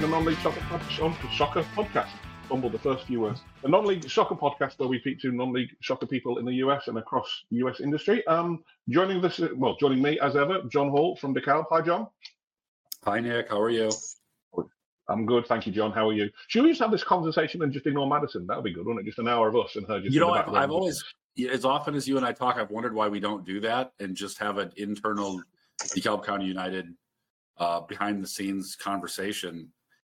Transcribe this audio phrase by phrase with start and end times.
[0.00, 0.62] to the non-league soccer,
[1.36, 2.08] soccer podcast.
[2.48, 3.42] Fumbled the first few words.
[3.60, 7.44] The non-league soccer podcast where we feature non-league soccer people in the US and across
[7.50, 8.26] the US industry.
[8.26, 11.66] Um, joining this, well, joining me as ever, John Hall from DeKalb.
[11.68, 12.06] Hi, John.
[13.04, 13.50] Hi, Nick.
[13.50, 13.90] How are you?
[15.08, 15.92] I'm good, thank you, John.
[15.92, 16.30] How are you?
[16.48, 18.46] Should we just have this conversation and just ignore Madison?
[18.46, 19.08] That would be good, wouldn't it?
[19.08, 20.14] Just an hour of us and her just.
[20.14, 21.04] You know, I've, I've always,
[21.50, 24.16] as often as you and I talk, I've wondered why we don't do that and
[24.16, 25.42] just have an internal
[25.78, 26.94] DeKalb County United
[27.58, 29.70] uh, behind the scenes conversation.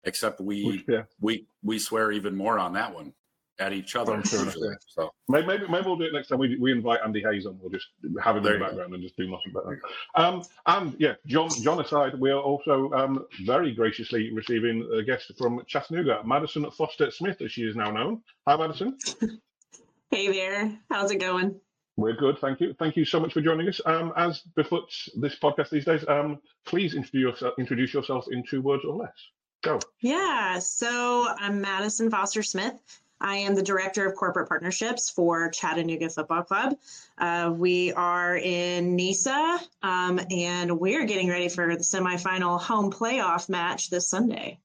[0.06, 1.02] Except we yeah.
[1.20, 3.12] we we swear even more on that one
[3.58, 4.22] at each other.
[4.24, 4.50] Sure
[4.86, 6.38] so maybe, maybe, maybe we'll do it next time.
[6.38, 7.58] We, we invite Andy Hayes on.
[7.60, 7.86] We'll just
[8.22, 8.94] have him in the background go.
[8.94, 10.22] and just do nothing but that.
[10.22, 15.32] Um, and yeah, John John aside, we are also um, very graciously receiving a guest
[15.38, 18.22] from Chattanooga, Madison Foster Smith, as she is now known.
[18.46, 18.98] Hi, Madison.
[20.10, 20.78] hey there.
[20.90, 21.58] How's it going?
[21.98, 22.74] We're good, thank you.
[22.78, 23.80] Thank you so much for joining us.
[23.86, 28.60] Um, as befoots this podcast these days, um, please introduce yourself, introduce yourself in two
[28.60, 29.14] words or less.
[29.62, 29.80] Go.
[30.00, 32.74] Yeah, so I'm Madison Foster Smith.
[33.20, 36.76] I am the Director of Corporate Partnerships for Chattanooga Football Club.
[37.18, 43.48] Uh, we are in NISA, um, and we're getting ready for the semifinal home playoff
[43.48, 44.58] match this Sunday.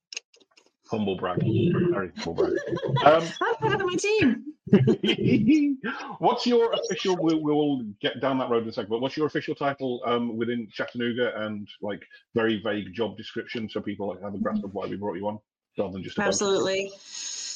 [0.89, 1.41] Humble brag.
[1.41, 2.53] Very humble brag.
[3.05, 4.53] Um, I'm proud of my team.
[6.19, 7.17] what's your official?
[7.19, 8.89] We'll, we'll get down that road in a second.
[8.89, 12.03] But what's your official title um, within Chattanooga and like
[12.35, 15.27] very vague job description so people like have a grasp of why we brought you
[15.27, 15.39] on,
[15.77, 16.91] rather than just absolutely.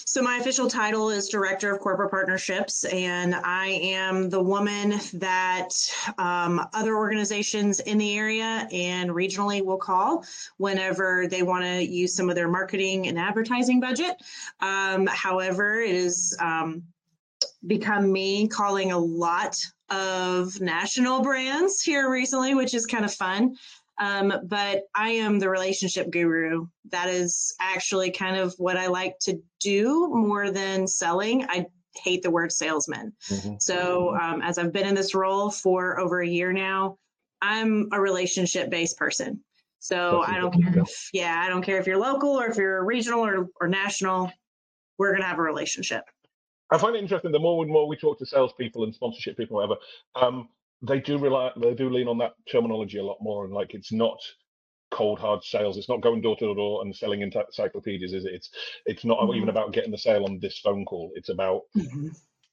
[0.07, 5.69] So my official title is Director of Corporate Partnerships, and I am the woman that
[6.19, 10.23] um, other organizations in the area and regionally will call
[10.57, 14.15] whenever they want to use some of their marketing and advertising budget.
[14.61, 16.83] Um, however, it is um,
[17.67, 19.57] become me calling a lot
[19.89, 23.55] of national brands here recently, which is kind of fun.
[23.97, 26.67] Um, but I am the relationship guru.
[26.91, 31.45] That is actually kind of what I like to do more than selling.
[31.45, 31.65] I
[31.95, 33.13] hate the word salesman.
[33.29, 33.55] Mm-hmm.
[33.59, 36.97] So, um, as I've been in this role for over a year now,
[37.41, 39.41] I'm a relationship based person.
[39.79, 42.83] So, I don't care if, yeah, I don't care if you're local or if you're
[42.83, 44.29] regional or, or national,
[44.97, 46.03] we're going to have a relationship.
[46.71, 47.31] I find it interesting.
[47.31, 49.75] The more and more we talk to salespeople and sponsorship people, whatever,
[50.15, 50.49] um,
[50.81, 53.45] they do rely, they do lean on that terminology a lot more.
[53.45, 54.19] And like, it's not
[54.91, 55.77] cold hard sales.
[55.77, 58.33] It's not going door to door and selling encyclopedias, is it?
[58.33, 58.49] It's
[58.85, 59.35] it's not mm-hmm.
[59.35, 61.11] even about getting the sale on this phone call.
[61.15, 62.09] It's about mm-hmm.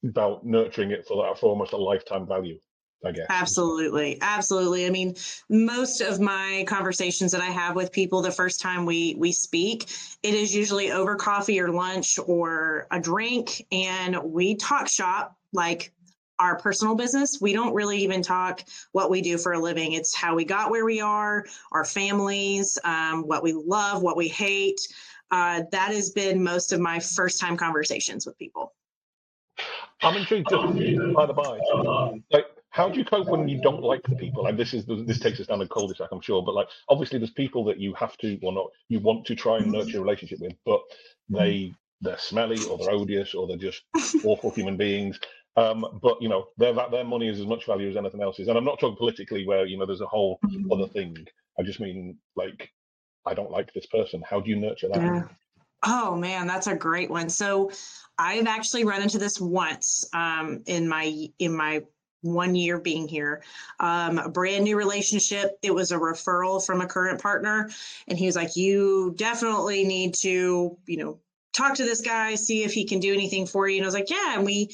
[0.09, 2.59] about nurturing it for that for almost a lifetime value.
[3.04, 3.26] I guess.
[3.28, 4.18] Absolutely.
[4.20, 4.86] Absolutely.
[4.86, 5.14] I mean,
[5.48, 9.90] most of my conversations that I have with people the first time we we speak,
[10.22, 15.92] it is usually over coffee or lunch or a drink and we talk shop like
[16.38, 17.38] our personal business.
[17.40, 19.92] We don't really even talk what we do for a living.
[19.92, 24.28] It's how we got where we are, our families, um, what we love, what we
[24.28, 24.80] hate.
[25.30, 28.74] Uh, that has been most of my first time conversations with people.
[30.02, 31.58] I'm intrigued, just by the by.
[32.72, 34.47] How do you cope when you don't like the people?
[34.47, 36.43] And this is this takes us down a cul-de-sac, I'm sure.
[36.43, 39.59] But like, obviously, there's people that you have to, or not, you want to try
[39.59, 40.81] and nurture a relationship with, but
[41.28, 43.82] they they're smelly or they're odious or they're just
[44.25, 45.21] awful human beings.
[45.56, 48.49] Um, but you know, their their money is as much value as anything else's.
[48.49, 50.41] And I'm not talking politically, where you know there's a whole
[50.72, 51.15] other thing.
[51.59, 52.71] I just mean like,
[53.27, 54.22] I don't like this person.
[54.28, 55.03] How do you nurture that?
[55.03, 55.22] Yeah.
[55.84, 57.28] Oh man, that's a great one.
[57.28, 57.71] So,
[58.17, 61.82] I've actually run into this once um, in my in my
[62.22, 63.42] one year being here.
[63.78, 65.58] Um, a brand new relationship.
[65.62, 67.70] It was a referral from a current partner,
[68.08, 71.20] and he was like, "You definitely need to, you know,
[71.52, 73.94] talk to this guy, see if he can do anything for you." And I was
[73.94, 74.70] like, "Yeah," and we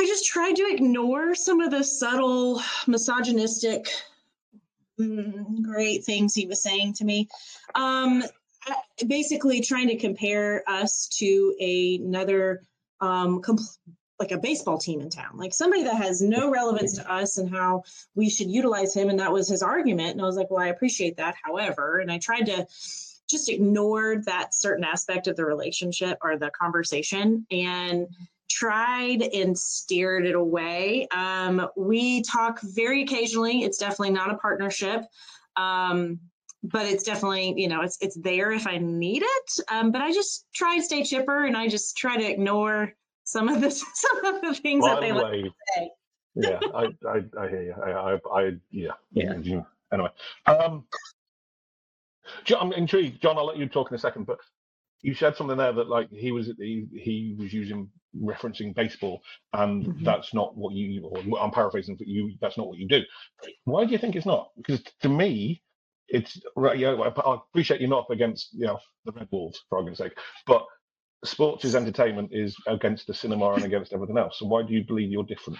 [0.00, 3.88] I just tried to ignore some of the subtle misogynistic
[4.98, 7.28] mm, great things he was saying to me.
[7.74, 8.24] Um,
[9.06, 12.62] basically, trying to compare us to a, another,
[13.00, 13.42] um,
[14.22, 17.50] like a baseball team in town, like somebody that has no relevance to us and
[17.50, 17.82] how
[18.14, 19.08] we should utilize him.
[19.08, 20.12] And that was his argument.
[20.12, 21.34] And I was like, well, I appreciate that.
[21.42, 22.64] However, and I tried to
[23.28, 28.06] just ignore that certain aspect of the relationship or the conversation and
[28.48, 31.08] tried and steered it away.
[31.10, 33.64] Um, we talk very occasionally.
[33.64, 35.04] It's definitely not a partnership.
[35.56, 36.20] Um,
[36.64, 39.52] but it's definitely you know it's it's there if I need it.
[39.68, 42.94] Um, but I just try and stay chipper, and I just try to ignore
[43.32, 45.90] some of the some of the things that they like to say.
[46.34, 47.74] yeah, I, I, I hear you.
[47.84, 48.92] I, I, I yeah.
[49.12, 49.62] yeah.
[49.92, 50.10] Anyway,
[50.46, 50.84] um,
[52.58, 53.38] I'm intrigued, John.
[53.38, 54.38] I'll let you talk in a second, but
[55.02, 57.88] you said something there that like he was he, he was using
[58.22, 59.22] referencing baseball
[59.54, 60.04] and mm-hmm.
[60.04, 63.00] that's not what you or i'm paraphrasing but you that's not what you do
[63.64, 65.62] why do you think it's not because to me
[66.12, 66.78] it's right.
[66.78, 70.16] Yeah, I appreciate you're not up against you know the Red Wolves for argument's sake,
[70.46, 70.66] but
[71.24, 74.38] sports is entertainment is against the cinema and against everything else.
[74.38, 75.58] So why do you believe you're different?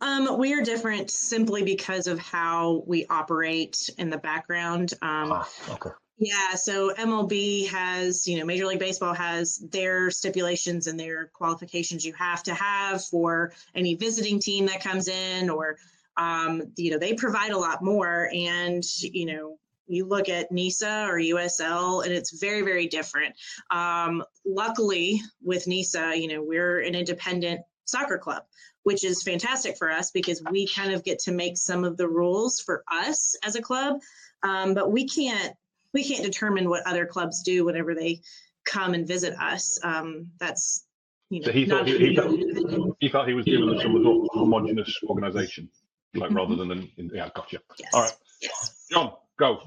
[0.00, 4.92] Um, we are different simply because of how we operate in the background.
[5.02, 5.90] Um, ah, okay.
[6.20, 12.04] Yeah, so MLB has, you know, Major League Baseball has their stipulations and their qualifications
[12.04, 15.76] you have to have for any visiting team that comes in, or,
[16.16, 18.28] um, you know, they provide a lot more.
[18.34, 23.34] And, you know, you look at NISA or USL, and it's very, very different.
[23.70, 28.42] Um, luckily, with NISA, you know, we're an independent soccer club,
[28.82, 32.08] which is fantastic for us because we kind of get to make some of the
[32.08, 34.00] rules for us as a club.
[34.42, 35.54] Um, but we can't
[35.94, 38.20] we can't determine what other clubs do whenever they
[38.64, 39.80] come and visit us.
[39.82, 40.86] Um, that's
[41.30, 41.46] you know.
[41.46, 45.68] So he thought he, he, felt, he, thought he was this with a homogenous organisation,
[46.14, 47.58] like rather than an, yeah, gotcha.
[47.78, 47.90] Yes.
[47.94, 48.86] All right, yes.
[48.90, 49.62] John, go.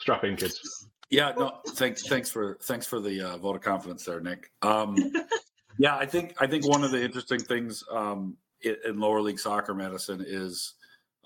[0.00, 0.86] Strap in, kids.
[1.10, 4.50] Yeah, no, thanks, thanks for thanks for the uh, vote of confidence there, Nick.
[4.62, 4.96] Um,
[5.78, 9.38] yeah, I think I think one of the interesting things um, in, in lower league
[9.38, 10.74] soccer Madison is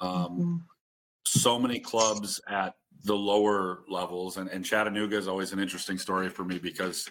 [0.00, 0.56] um, mm-hmm.
[1.24, 2.74] so many clubs at
[3.04, 4.38] the lower levels.
[4.38, 7.08] And, and Chattanooga is always an interesting story for me because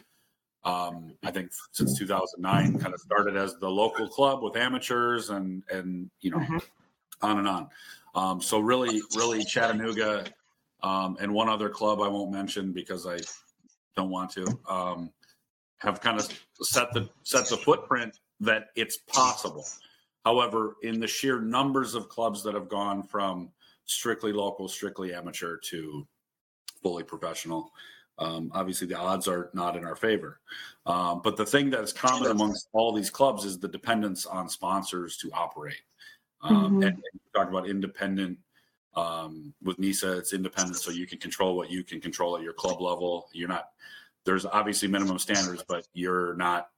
[0.64, 5.64] um, I think since 2009 kind of started as the local club with amateurs and,
[5.72, 6.58] and you know, mm-hmm.
[7.22, 7.70] on and on.
[8.16, 10.26] Um, so really, really Chattanooga
[10.84, 13.18] um, and one other club I won't mention because I
[13.96, 15.12] don't want to um,
[15.78, 16.28] have kind of
[16.62, 19.66] set the set the footprint that it's possible.
[20.26, 23.50] However, in the sheer numbers of clubs that have gone from
[23.86, 26.08] strictly local, strictly amateur to
[26.82, 27.72] fully professional.
[28.20, 30.40] Um, obviously, the odds are not in our favor.
[30.86, 34.48] Um, but the thing that is common amongst all these clubs is the dependence on
[34.48, 35.82] sponsors to operate.
[36.42, 36.76] Um, mm-hmm.
[36.84, 38.38] And, and talk about independent
[38.96, 42.54] um, with NISA, it's independent, so you can control what you can control at your
[42.54, 43.30] club level.
[43.34, 43.70] You're not.
[44.26, 46.70] There's obviously minimum standards, but you're not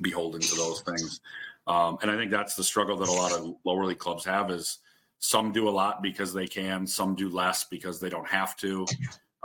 [0.00, 1.20] beholden to those things.
[1.66, 4.50] Um, and I think that's the struggle that a lot of lower league clubs have
[4.50, 4.78] is
[5.18, 6.86] some do a lot because they can.
[6.86, 8.86] Some do less because they don't have to.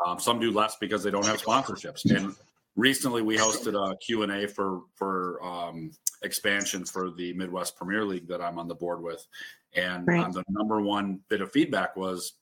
[0.05, 2.09] Um, some do less because they don't have sponsorships.
[2.13, 2.35] And
[2.75, 5.91] recently, we hosted a Q and A for for um,
[6.23, 9.25] expansion for the Midwest Premier League that I'm on the board with.
[9.73, 10.31] And right.
[10.31, 12.33] the number one bit of feedback was,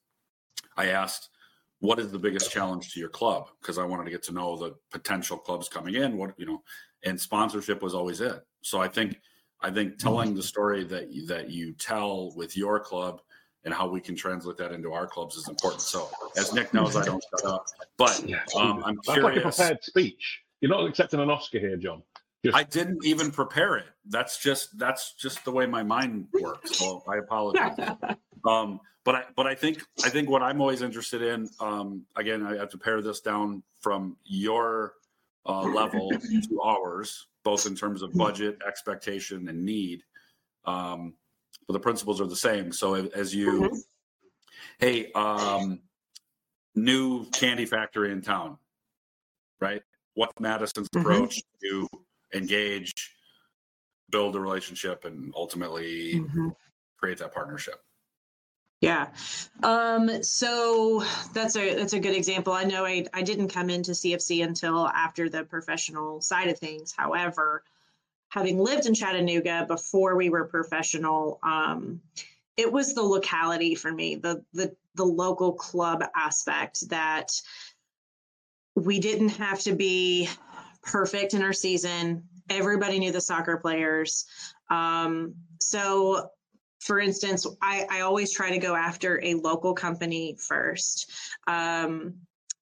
[0.78, 1.30] I asked,
[1.80, 4.56] "What is the biggest challenge to your club?" Because I wanted to get to know
[4.56, 6.18] the potential clubs coming in.
[6.18, 6.64] What you know,
[7.04, 8.46] and sponsorship was always it.
[8.62, 9.20] So I think
[9.62, 13.22] I think telling the story that you, that you tell with your club
[13.68, 15.82] and how we can translate that into our clubs is important.
[15.82, 17.66] So, as Nick knows, I don't shut up.
[17.98, 18.24] But
[18.56, 19.24] um, I'm That's curious.
[19.24, 20.42] like a prepared speech.
[20.62, 22.02] You're not accepting an Oscar here, John.
[22.46, 22.56] Just...
[22.56, 23.88] I didn't even prepare it.
[24.06, 26.78] That's just that's just the way my mind works.
[26.78, 27.78] So I apologize.
[28.48, 31.50] um, but I but I think I think what I'm always interested in.
[31.60, 34.94] Um, again, I have to pare this down from your
[35.46, 40.04] uh, level to ours, both in terms of budget, expectation, and need.
[40.64, 41.16] Um,
[41.68, 42.72] but the principles are the same.
[42.72, 43.76] So as you, mm-hmm.
[44.80, 45.80] hey, um,
[46.76, 48.58] new candy factory in town,
[49.60, 49.82] right?
[50.14, 51.06] What Madison's mm-hmm.
[51.06, 51.88] approach to
[52.34, 53.14] engage,
[54.10, 56.50] build a relationship, and ultimately mm-hmm.
[56.98, 57.82] create that partnership?
[58.80, 59.08] Yeah.
[59.64, 62.54] Um, so that's a that's a good example.
[62.54, 66.94] I know I, I didn't come into CFC until after the professional side of things.
[66.96, 67.64] However,
[68.38, 72.00] having lived in Chattanooga before we were professional, um,
[72.56, 77.32] it was the locality for me, the the the local club aspect that
[78.76, 80.30] we didn't have to be
[80.84, 82.24] perfect in our season.
[82.50, 84.26] Everybody knew the soccer players.
[84.70, 86.30] Um, so
[86.80, 91.12] for instance, I, I always try to go after a local company first.
[91.48, 92.14] Um,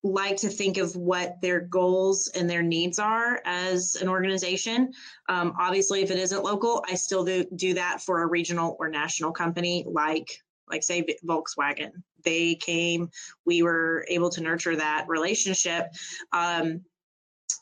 [0.05, 4.93] like to think of what their goals and their needs are as an organization.
[5.29, 8.87] Um, obviously, if it isn't local, I still do, do that for a regional or
[8.87, 10.29] national company like
[10.69, 11.91] like say Volkswagen.
[12.23, 13.09] They came,
[13.45, 15.87] we were able to nurture that relationship.
[16.31, 16.81] Um,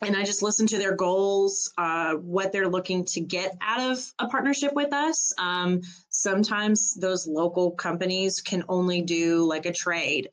[0.01, 3.99] and I just listen to their goals, uh, what they're looking to get out of
[4.19, 5.33] a partnership with us.
[5.37, 10.29] Um, sometimes those local companies can only do like a trade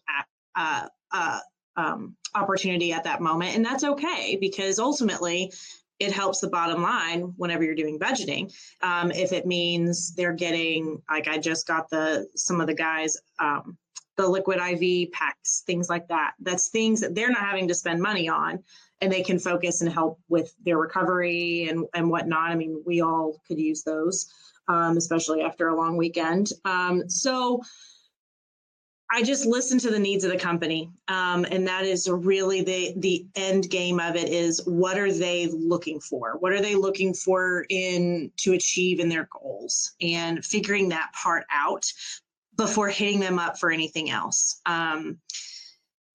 [0.56, 1.40] uh, uh,
[1.76, 3.56] um, opportunity at that moment.
[3.56, 5.52] And that's okay because ultimately
[5.98, 8.52] it helps the bottom line whenever you're doing budgeting.
[8.82, 13.18] Um, if it means they're getting, like I just got the, some of the guys,
[13.38, 13.76] um,
[14.16, 16.32] the liquid IV packs, things like that.
[16.40, 18.62] That's things that they're not having to spend money on
[19.00, 22.50] and they can focus and help with their recovery and, and whatnot.
[22.50, 24.26] I mean, we all could use those,
[24.68, 26.48] um, especially after a long weekend.
[26.64, 27.62] Um, so
[29.12, 32.94] I just listen to the needs of the company, um, and that is really the
[32.98, 34.28] the end game of it.
[34.28, 36.36] Is what are they looking for?
[36.38, 41.44] What are they looking for in to achieve in their goals, and figuring that part
[41.50, 41.84] out
[42.56, 44.60] before hitting them up for anything else.
[44.66, 45.18] Um,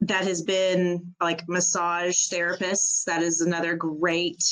[0.01, 3.03] that has been like massage therapists.
[3.05, 4.43] That is another great,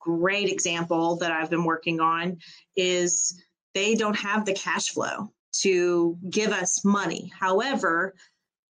[0.00, 2.38] great example that I've been working on.
[2.74, 3.40] Is
[3.74, 7.32] they don't have the cash flow to give us money.
[7.38, 8.14] However,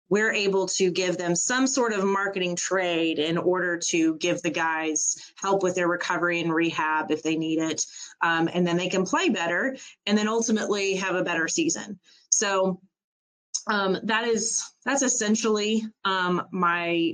[0.10, 4.50] we're able to give them some sort of marketing trade in order to give the
[4.50, 7.86] guys help with their recovery and rehab if they need it.
[8.22, 11.98] Um, and then they can play better and then ultimately have a better season.
[12.30, 12.82] So
[13.68, 17.14] um, that is that's essentially um, my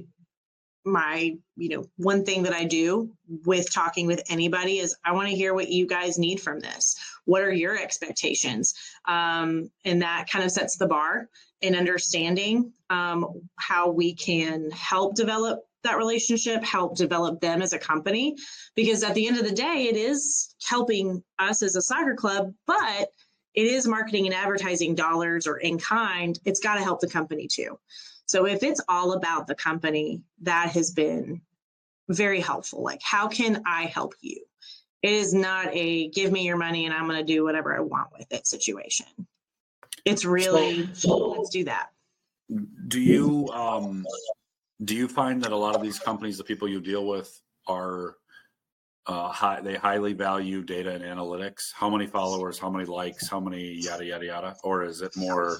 [0.87, 3.11] my you know one thing that i do
[3.45, 6.95] with talking with anybody is i want to hear what you guys need from this.
[7.25, 8.73] What are your expectations?
[9.05, 11.29] Um, and that kind of sets the bar
[11.61, 17.79] in understanding um, how we can help develop that relationship help develop them as a
[17.79, 18.35] company.
[18.75, 22.53] Because at the end of the day it is helping us as a soccer club
[22.65, 23.09] but
[23.53, 26.39] it is marketing and advertising dollars or in kind.
[26.45, 27.79] It's got to help the company too
[28.27, 31.41] so if it's all about the company, that has been
[32.09, 32.83] very helpful.
[32.83, 34.43] Like, how can I help you?
[35.01, 37.79] It is not a give me your money and I'm going to do whatever I
[37.79, 39.07] want with it situation.
[40.05, 41.89] It's really so, let's do that.
[42.87, 44.05] Do you um
[44.83, 48.15] do you find that a lot of these companies, the people you deal with, are
[49.07, 51.71] uh, high, they highly value data and analytics?
[51.73, 52.59] How many followers?
[52.59, 53.27] How many likes?
[53.27, 54.55] How many yada yada yada?
[54.63, 55.59] Or is it more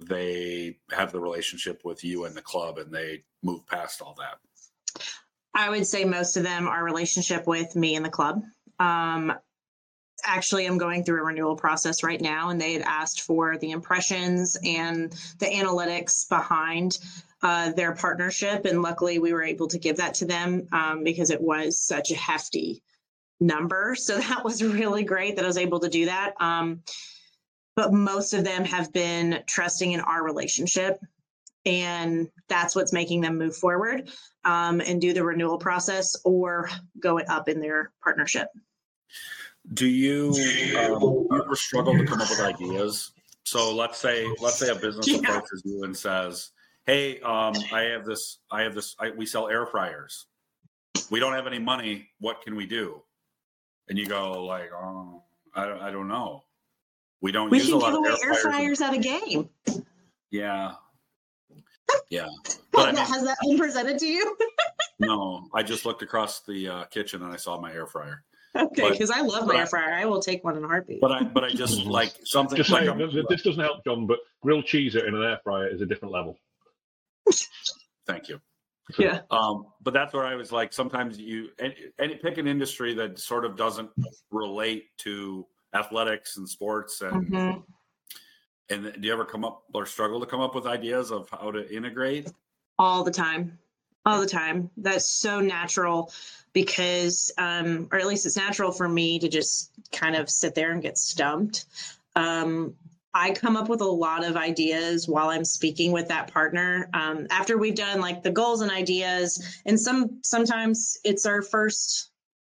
[0.00, 4.38] they have the relationship with you and the club and they move past all that?
[5.54, 8.42] I would say most of them are relationship with me and the club.
[8.78, 9.32] Um,
[10.24, 13.70] actually, I'm going through a renewal process right now, and they had asked for the
[13.70, 16.98] impressions and the analytics behind
[17.42, 18.64] uh, their partnership.
[18.64, 22.10] And luckily, we were able to give that to them um, because it was such
[22.10, 22.82] a hefty
[23.40, 23.94] number.
[23.94, 26.34] So that was really great that I was able to do that.
[26.40, 26.82] Um,
[27.80, 30.98] but most of them have been trusting in our relationship
[31.64, 34.10] and that's what's making them move forward
[34.44, 36.68] um, and do the renewal process or
[36.98, 38.48] go it up in their partnership.
[39.72, 40.28] Do you,
[40.78, 43.12] um, ever struggle to come up with ideas?
[43.44, 45.16] So let's say let's say a business yeah.
[45.20, 46.50] approaches you and says
[46.84, 50.26] hey um, i have this i have this I, we sell air fryers.
[51.10, 52.10] We don't have any money.
[52.18, 53.02] What can we do?
[53.88, 55.22] And you go like oh
[55.54, 56.44] i don't, I don't know
[57.20, 57.50] we don't.
[57.50, 59.48] We use can give away air fryers at a game.
[60.30, 60.72] Yeah.
[62.08, 62.28] Yeah.
[62.70, 64.36] But, I mean, has that been presented to you?
[65.00, 68.22] no, I just looked across the uh, kitchen and I saw my air fryer.
[68.54, 69.92] Okay, because I love my air fryer.
[69.92, 71.00] I will take one in a heartbeat.
[71.00, 72.56] But I, but I just like something.
[72.56, 74.06] Just like saying, this doesn't help, John.
[74.06, 76.38] But grilled cheese in an air fryer is a different level.
[78.06, 78.40] Thank you.
[78.98, 79.20] Yeah.
[79.30, 83.18] Um, but that's where I was like, sometimes you and, and pick an industry that
[83.18, 83.90] sort of doesn't
[84.30, 87.60] relate to athletics and sports and mm-hmm.
[88.68, 91.50] and do you ever come up or struggle to come up with ideas of how
[91.50, 92.30] to integrate?
[92.78, 93.58] All the time.
[94.06, 94.70] All the time.
[94.76, 96.12] That's so natural
[96.52, 100.72] because um or at least it's natural for me to just kind of sit there
[100.72, 101.66] and get stumped.
[102.16, 102.74] Um
[103.12, 106.88] I come up with a lot of ideas while I'm speaking with that partner.
[106.94, 112.09] Um, after we've done like the goals and ideas, and some sometimes it's our first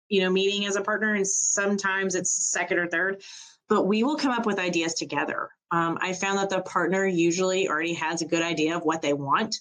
[0.08, 3.22] you know meeting as a partner and sometimes it's second or third
[3.68, 5.50] but we will come up with ideas together.
[5.72, 9.12] Um, i found that the partner usually already has a good idea of what they
[9.12, 9.56] want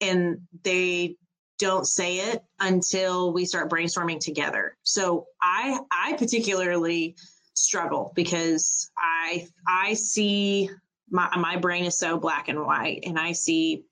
[0.00, 1.16] and they
[1.58, 4.76] don't say it until we start brainstorming together.
[4.82, 7.16] So i i particularly
[7.54, 10.70] struggle because i i see
[11.10, 13.84] my my brain is so black and white and i see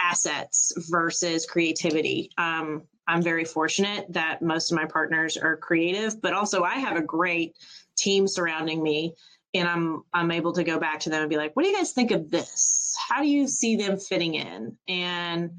[0.00, 2.30] assets versus creativity.
[2.38, 6.96] Um, I'm very fortunate that most of my partners are creative, but also I have
[6.96, 7.56] a great
[7.96, 9.14] team surrounding me
[9.54, 11.76] and I'm I'm able to go back to them and be like, "What do you
[11.76, 12.94] guys think of this?
[13.08, 15.50] How do you see them fitting in?" And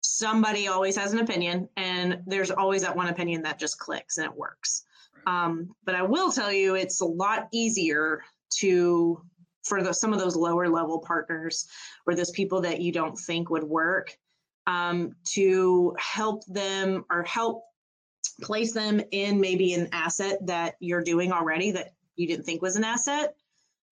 [0.00, 4.26] somebody always has an opinion and there's always that one opinion that just clicks and
[4.26, 4.84] it works.
[5.26, 8.22] Um, but I will tell you it's a lot easier
[8.56, 9.20] to
[9.62, 11.68] for the, some of those lower level partners
[12.06, 14.16] or those people that you don't think would work
[14.70, 17.64] um, to help them or help
[18.40, 22.76] place them in maybe an asset that you're doing already that you didn't think was
[22.76, 23.34] an asset.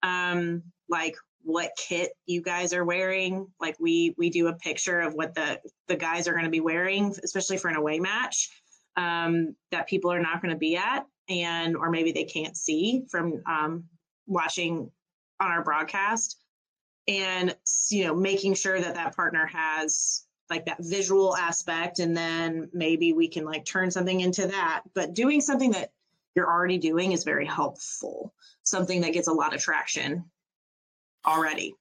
[0.03, 3.47] Um, like what kit you guys are wearing.
[3.59, 6.61] Like we we do a picture of what the the guys are going to be
[6.61, 8.49] wearing especially for an away match
[8.95, 13.03] um, that people are not going to be at and or maybe they can't see
[13.09, 13.83] from um,
[14.27, 14.89] watching
[15.41, 16.37] on our broadcast.
[17.07, 17.55] And
[17.89, 23.13] you know making sure that that partner has like that visual aspect and then maybe
[23.13, 25.91] we can like turn something into that but doing something that
[26.35, 30.23] you're already doing is very helpful something that gets a lot of traction
[31.25, 31.73] already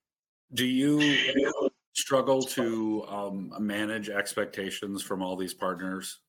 [0.55, 6.21] do you struggle to um, manage expectations from all these partners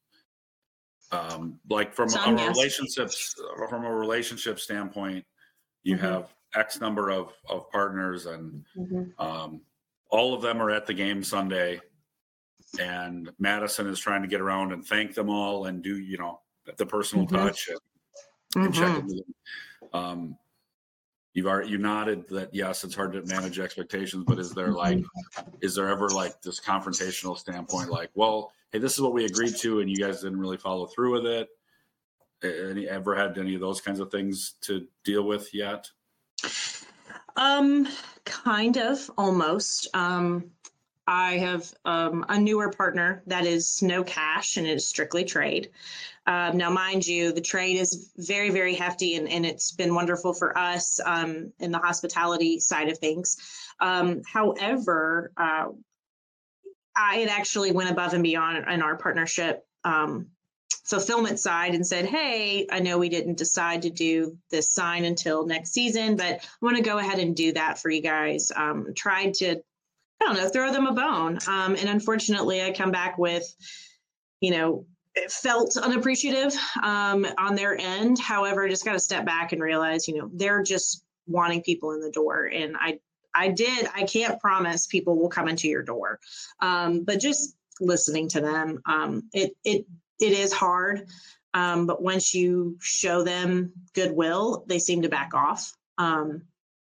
[1.11, 2.55] um, like from Some, a yes.
[2.55, 3.35] relationships
[3.69, 5.25] from a relationship standpoint
[5.83, 6.05] you mm-hmm.
[6.05, 9.03] have x number of of partners and mm-hmm.
[9.23, 9.61] um,
[10.09, 11.79] all of them are at the game sunday
[12.79, 16.39] and madison is trying to get around and thank them all and do you know
[16.77, 17.35] the personal mm-hmm.
[17.35, 17.69] touch
[18.55, 19.09] and, and check mm-hmm.
[19.09, 19.23] in
[19.91, 20.37] um,
[21.33, 24.97] you've already you nodded that yes it's hard to manage expectations but is there like
[24.97, 25.49] mm-hmm.
[25.61, 29.55] is there ever like this confrontational standpoint like well hey this is what we agreed
[29.55, 31.49] to and you guys didn't really follow through with it
[32.43, 35.89] any ever had any of those kinds of things to deal with yet
[37.35, 37.87] um
[38.25, 40.51] kind of almost um
[41.09, 45.69] i have um, a newer partner that is no cash and it is strictly trade
[46.27, 50.33] um, now mind you the trade is very very hefty and, and it's been wonderful
[50.33, 53.37] for us um, in the hospitality side of things
[53.81, 55.65] um, however uh,
[56.95, 60.27] i had actually went above and beyond in our partnership um,
[60.89, 65.45] fulfillment side and said, Hey, I know we didn't decide to do this sign until
[65.45, 68.51] next season, but I want to go ahead and do that for you guys.
[68.55, 69.61] Um, tried to,
[70.21, 71.39] I don't know, throw them a bone.
[71.47, 73.43] Um, and unfortunately, I come back with,
[74.41, 74.85] you know,
[75.29, 76.53] felt unappreciative
[76.83, 78.19] um, on their end.
[78.19, 81.91] However, I just got to step back and realize, you know, they're just wanting people
[81.91, 82.45] in the door.
[82.45, 82.99] And I,
[83.33, 86.19] I did, I can't promise people will come into your door.
[86.59, 89.85] Um, but just listening to them, um, it, it
[90.19, 91.07] it is hard.
[91.53, 95.71] Um, but once you show them goodwill, they seem to back off.
[95.97, 96.43] Um,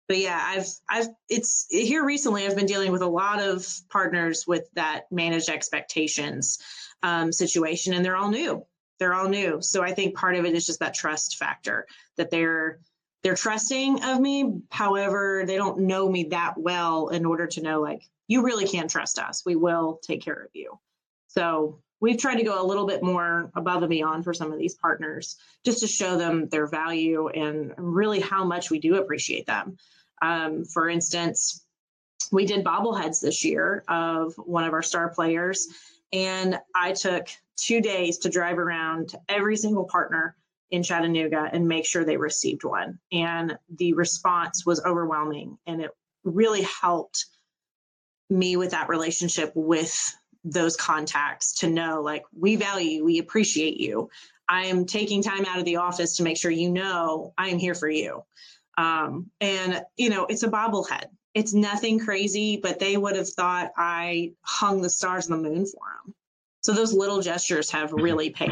[0.07, 2.45] but yeah, I've I've it's here recently.
[2.45, 6.59] I've been dealing with a lot of partners with that managed expectations
[7.03, 8.65] um, situation, and they're all new.
[8.99, 9.61] They're all new.
[9.61, 11.87] So I think part of it is just that trust factor
[12.17, 12.79] that they're
[13.23, 14.61] they're trusting of me.
[14.69, 18.87] However, they don't know me that well in order to know like you really can
[18.87, 19.43] trust us.
[19.45, 20.79] We will take care of you.
[21.27, 24.59] So we've tried to go a little bit more above and beyond for some of
[24.59, 29.45] these partners just to show them their value and really how much we do appreciate
[29.45, 29.77] them.
[30.21, 31.65] Um, for instance,
[32.29, 35.65] we did bobbleheads this year of one of our star players,
[36.11, 40.35] and I took two days to drive around to every single partner
[40.71, 42.99] in Chattanooga and make sure they received one.
[43.13, 45.91] And the response was overwhelming, and it
[46.25, 47.27] really helped
[48.29, 54.09] me with that relationship with those contacts to know like we value we appreciate you.
[54.47, 57.59] I am taking time out of the office to make sure you know i am
[57.59, 58.23] here for you.
[58.77, 61.05] Um, and you know it's a bobblehead.
[61.33, 65.65] It's nothing crazy but they would have thought i hung the stars on the moon
[65.65, 66.13] for them
[66.61, 68.03] so those little gestures have mm-hmm.
[68.03, 68.51] really paid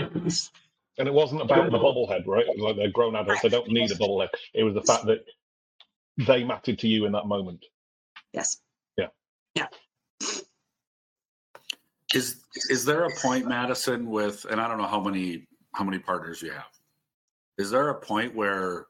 [0.98, 2.46] and it wasn't about the bobblehead right?
[2.58, 4.30] Like they're grown adults they don't need a bobblehead.
[4.54, 5.26] It was the fact that
[6.18, 7.66] they mattered to you in that moment.
[8.34, 8.58] Yes.
[8.98, 9.08] Yeah.
[9.56, 9.68] Yeah
[12.14, 16.00] is is there a point, Madison, with and I don't know how many how many
[16.00, 16.66] partners you have.
[17.58, 18.88] Is there a point where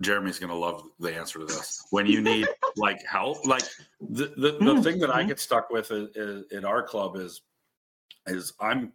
[0.00, 3.46] Jeremy's going to love the answer to this when you need like help?
[3.46, 3.64] Like
[4.00, 4.82] the the, the mm-hmm.
[4.82, 7.42] thing that I get stuck with is, is, in our club is
[8.26, 8.92] is I'm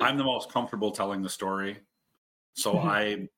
[0.00, 1.78] I'm the most comfortable telling the story,
[2.54, 2.88] so mm-hmm.
[2.88, 3.28] I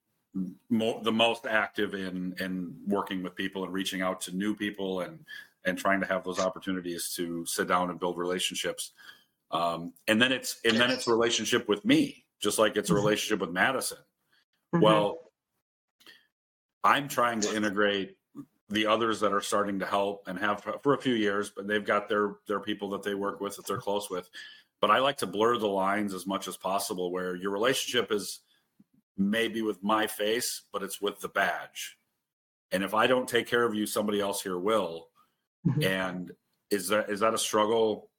[0.68, 5.00] mo- the most active in in working with people and reaching out to new people
[5.00, 5.24] and
[5.66, 8.92] and trying to have those opportunities to sit down and build relationships.
[9.50, 12.92] Um, and then it's and then it's a relationship with me, just like it's a
[12.92, 13.02] mm-hmm.
[13.02, 13.98] relationship with Madison.
[14.74, 14.84] Mm-hmm.
[14.84, 15.18] Well,
[16.82, 18.16] I'm trying to integrate
[18.68, 21.84] the others that are starting to help and have for a few years, but they've
[21.84, 24.28] got their their people that they work with that they're close with.
[24.80, 28.40] But I like to blur the lines as much as possible, where your relationship is
[29.16, 31.96] maybe with my face, but it's with the badge.
[32.72, 35.08] And if I don't take care of you, somebody else here will.
[35.66, 35.82] Mm-hmm.
[35.82, 36.32] And
[36.70, 38.10] is that is that a struggle?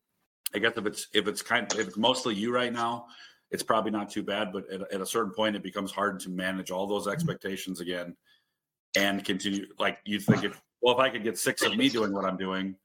[0.56, 3.08] I guess if it's if it's kind of, if it's mostly you right now,
[3.52, 4.52] it's probably not too bad.
[4.52, 7.14] But at, at a certain point, it becomes hard to manage all those mm-hmm.
[7.14, 8.16] expectations again
[8.96, 9.66] and continue.
[9.80, 12.38] Like you think if well, if I could get six of me doing what I'm
[12.38, 12.76] doing,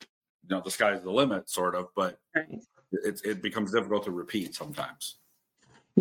[0.00, 1.88] you know, the sky's the limit, sort of.
[1.94, 2.46] But right.
[2.92, 5.16] it it becomes difficult to repeat sometimes.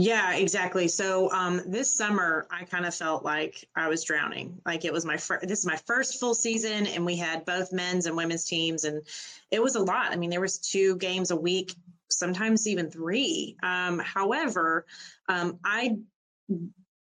[0.02, 0.88] Yeah, exactly.
[0.88, 4.62] So um, this summer, I kind of felt like I was drowning.
[4.66, 5.46] Like it was my first.
[5.46, 9.06] This is my first full season, and we had both men's and women's teams, and
[9.52, 10.14] it was a lot.
[10.14, 11.74] I mean, there was two games a week,
[12.10, 13.58] sometimes even three.
[13.62, 14.86] Um, however,
[15.28, 15.98] um, I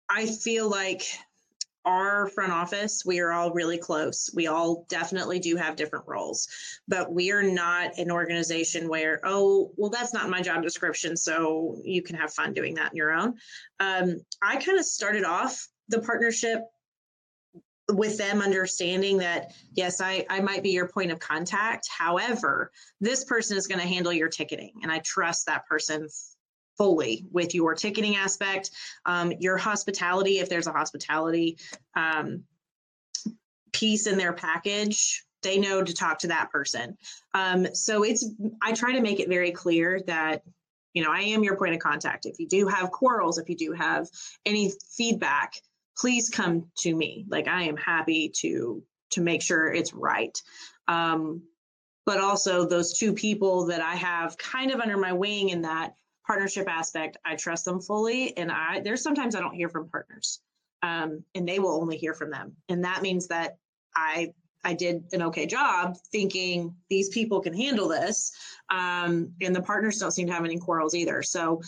[0.08, 1.08] I feel like
[1.86, 4.30] our front office, we are all really close.
[4.34, 6.48] We all definitely do have different roles,
[6.88, 11.16] but we are not an organization where, oh, well, that's not my job description.
[11.16, 13.36] So you can have fun doing that on your own.
[13.80, 16.62] Um, I kind of started off the partnership
[17.90, 23.24] with them understanding that yes I, I might be your point of contact however this
[23.26, 26.08] person is going to handle your ticketing and i trust that person
[26.78, 28.72] fully with your ticketing aspect.
[29.06, 31.58] Um, your hospitality if there's a hospitality
[31.96, 32.44] um,
[33.72, 36.98] piece in their package they know to talk to that person.
[37.34, 38.28] Um, so it's
[38.62, 40.42] i try to make it very clear that
[40.94, 42.26] you know i am your point of contact.
[42.26, 44.08] If you do have quarrels if you do have
[44.46, 45.54] any feedback
[45.98, 47.26] please come to me.
[47.30, 50.38] Like i am happy to to make sure it's right.
[50.88, 51.44] Um,
[52.06, 55.94] but also those two people that i have kind of under my wing in that
[56.26, 60.42] partnership aspect i trust them fully and i there's sometimes i don't hear from partners
[60.84, 63.58] um, and they will only hear from them and that means that
[63.96, 64.32] i
[64.64, 68.32] i did an okay job thinking these people can handle this
[68.70, 71.62] um, and the partners don't seem to have any quarrels either so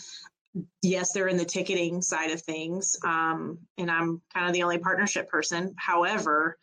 [0.82, 4.78] yes, they're in the ticketing side of things, um, and I'm kind of the only
[4.78, 5.74] partnership person.
[5.76, 6.58] However,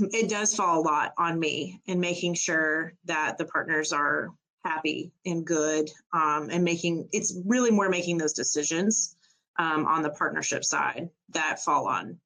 [0.00, 4.30] it does fall a lot on me in making sure that the partners are
[4.68, 9.16] happy and good, um, and making it's really more making those decisions
[9.58, 12.18] um, on the partnership side that fall on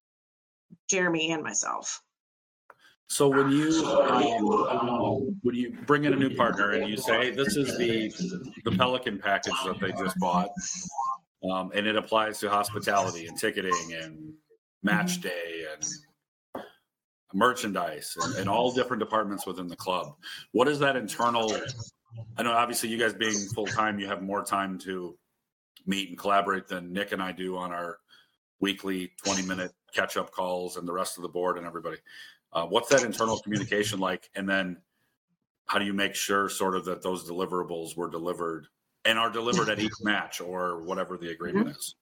[0.89, 2.03] Jeremy and myself.
[3.09, 7.57] So when you um, when you bring in a new partner and you say this
[7.57, 8.11] is the
[8.65, 10.49] the Pelican package that they just bought,
[11.51, 14.33] um, and it applies to hospitality and ticketing and
[14.83, 15.29] match mm-hmm.
[15.29, 16.65] day and
[17.35, 20.15] merchandise and, and all different departments within the club.
[20.53, 21.55] What is that internal?
[22.37, 25.17] I know obviously you guys being full time, you have more time to
[25.87, 27.99] meet and collaborate than Nick and I do on our
[28.61, 31.99] weekly 20 minute catch up calls and the rest of the board and everybody.
[32.53, 34.31] Uh, what's that internal communication like?
[34.35, 34.77] And then
[35.67, 38.67] how do you make sure sort of that those deliverables were delivered
[39.05, 41.77] and are delivered at each match or whatever the agreement mm-hmm.
[41.77, 41.95] is?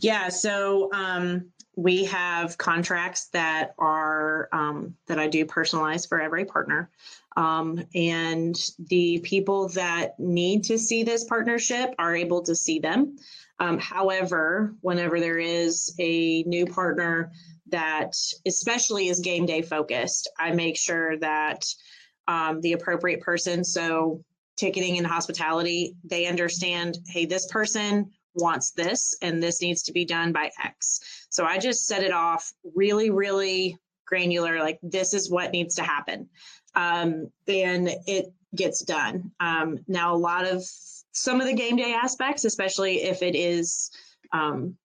[0.00, 6.44] Yeah, so um, we have contracts that are um, that I do personalize for every
[6.44, 6.90] partner,
[7.36, 8.56] um, and
[8.88, 13.16] the people that need to see this partnership are able to see them.
[13.60, 17.30] Um, however, whenever there is a new partner
[17.68, 20.28] that especially is game day focused.
[20.36, 21.64] I make sure that
[22.26, 24.24] um, the appropriate person, so
[24.56, 30.04] ticketing and hospitality, they understand, hey, this person wants this and this needs to be
[30.04, 31.26] done by X.
[31.30, 35.82] So I just set it off really, really granular, like this is what needs to
[35.82, 36.28] happen.
[36.74, 39.30] Um, and it gets done.
[39.40, 40.64] Um, now, a lot of
[41.12, 43.90] some of the game day aspects, especially if it is
[44.32, 44.76] um,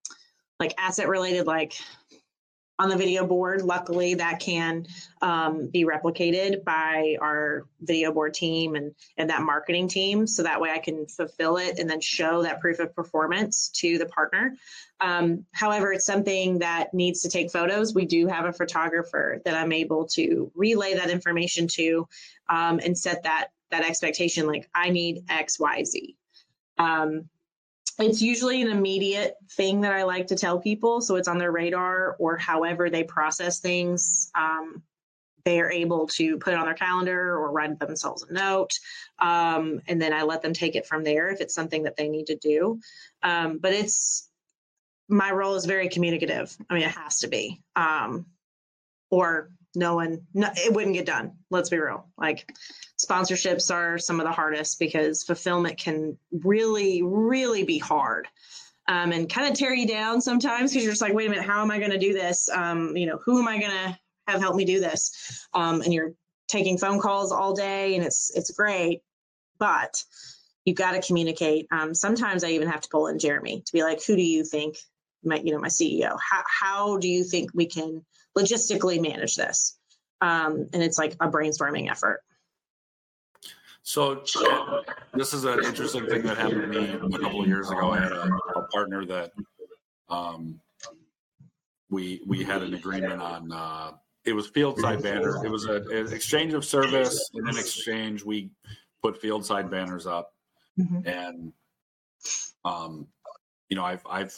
[0.59, 1.73] like asset related, like
[2.83, 3.61] on the video board.
[3.61, 4.85] Luckily, that can
[5.21, 10.27] um, be replicated by our video board team and, and that marketing team.
[10.27, 13.97] So that way I can fulfill it and then show that proof of performance to
[13.97, 14.57] the partner.
[14.99, 17.95] Um, however, it's something that needs to take photos.
[17.95, 22.05] We do have a photographer that I'm able to relay that information to
[22.49, 26.17] um, and set that that expectation like I need X, Y, Z.
[26.77, 27.29] Um,
[27.99, 31.01] it's usually an immediate thing that I like to tell people.
[31.01, 34.31] So it's on their radar or however they process things.
[34.35, 34.81] Um,
[35.45, 38.71] they are able to put it on their calendar or write themselves a note.
[39.19, 42.07] Um, and then I let them take it from there if it's something that they
[42.07, 42.79] need to do.
[43.21, 44.29] Um, but it's
[45.09, 46.55] my role is very communicative.
[46.69, 47.61] I mean, it has to be.
[47.75, 48.25] Um,
[49.11, 51.33] or no one, no, it wouldn't get done.
[51.49, 52.07] Let's be real.
[52.17, 52.51] Like
[53.03, 58.27] sponsorships are some of the hardest because fulfillment can really, really be hard.
[58.87, 61.45] Um, and kind of tear you down sometimes because you're just like, wait a minute,
[61.45, 62.49] how am I going to do this?
[62.49, 65.47] Um, you know, who am I going to have help me do this?
[65.53, 66.13] Um, and you're
[66.49, 69.01] taking phone calls all day, and it's it's great,
[69.57, 70.03] but
[70.65, 71.67] you've got to communicate.
[71.71, 74.43] Um, sometimes I even have to pull in Jeremy to be like, who do you
[74.43, 74.75] think,
[75.23, 76.17] my you know, my CEO?
[76.19, 78.05] How how do you think we can
[78.37, 79.77] logistically manage this?
[80.21, 82.21] Um, and it's like a brainstorming effort.
[83.83, 84.23] So
[85.13, 87.91] this is an interesting thing that happened to me a couple of years ago.
[87.91, 89.31] I had a, a partner that
[90.09, 90.61] um,
[91.89, 93.51] we we had an agreement on.
[93.51, 93.91] Uh,
[94.25, 95.45] it was field side banner.
[95.45, 98.51] It was a, an exchange of service, and in exchange, we
[99.01, 100.31] put field side banners up.
[100.79, 101.05] Mm-hmm.
[101.05, 101.53] And
[102.63, 103.07] um,
[103.67, 104.37] you know, I've I've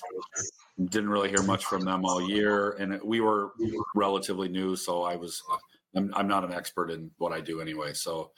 [0.84, 3.54] didn't really hear much from them all year, and we were
[3.96, 5.42] relatively new, so I was
[5.96, 7.94] I'm, I'm not an expert in what I do anyway.
[7.94, 8.32] So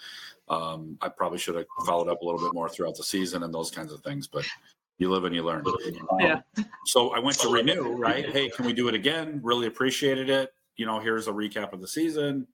[0.47, 3.54] um, I probably should have followed up a little bit more throughout the season and
[3.54, 4.28] those kinds of things.
[4.28, 4.45] But
[5.00, 5.63] You live and you learn.
[5.67, 6.41] Um, yeah.
[6.86, 8.28] So I went to renew, right?
[8.30, 9.39] Hey, can we do it again?
[9.43, 10.52] Really appreciated it.
[10.76, 12.47] You know, here's a recap of the season.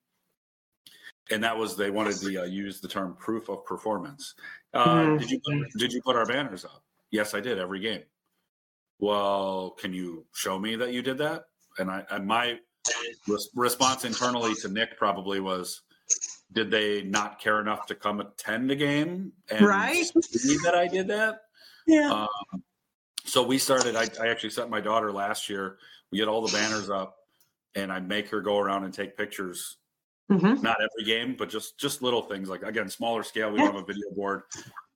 [1.30, 4.34] And that was they wanted to uh, use the term proof of performance.
[4.74, 5.16] Uh, mm-hmm.
[5.16, 5.40] Did you
[5.78, 6.82] did you put our banners up?
[7.10, 8.02] Yes, I did every game.
[8.98, 11.44] Well, can you show me that you did that?
[11.78, 12.58] And I and my
[13.28, 15.82] res- response internally to Nick probably was,
[16.52, 20.04] did they not care enough to come attend a game and right.
[20.22, 21.40] see that I did that?
[21.86, 22.26] Yeah.
[22.52, 22.62] Um,
[23.24, 23.96] so we started.
[23.96, 25.78] I, I, actually sent my daughter last year.
[26.12, 27.16] We get all the banners up,
[27.74, 29.78] and I make her go around and take pictures.
[30.30, 30.62] Mm-hmm.
[30.62, 33.50] Not every game, but just just little things like again smaller scale.
[33.50, 34.42] We don't have a video board,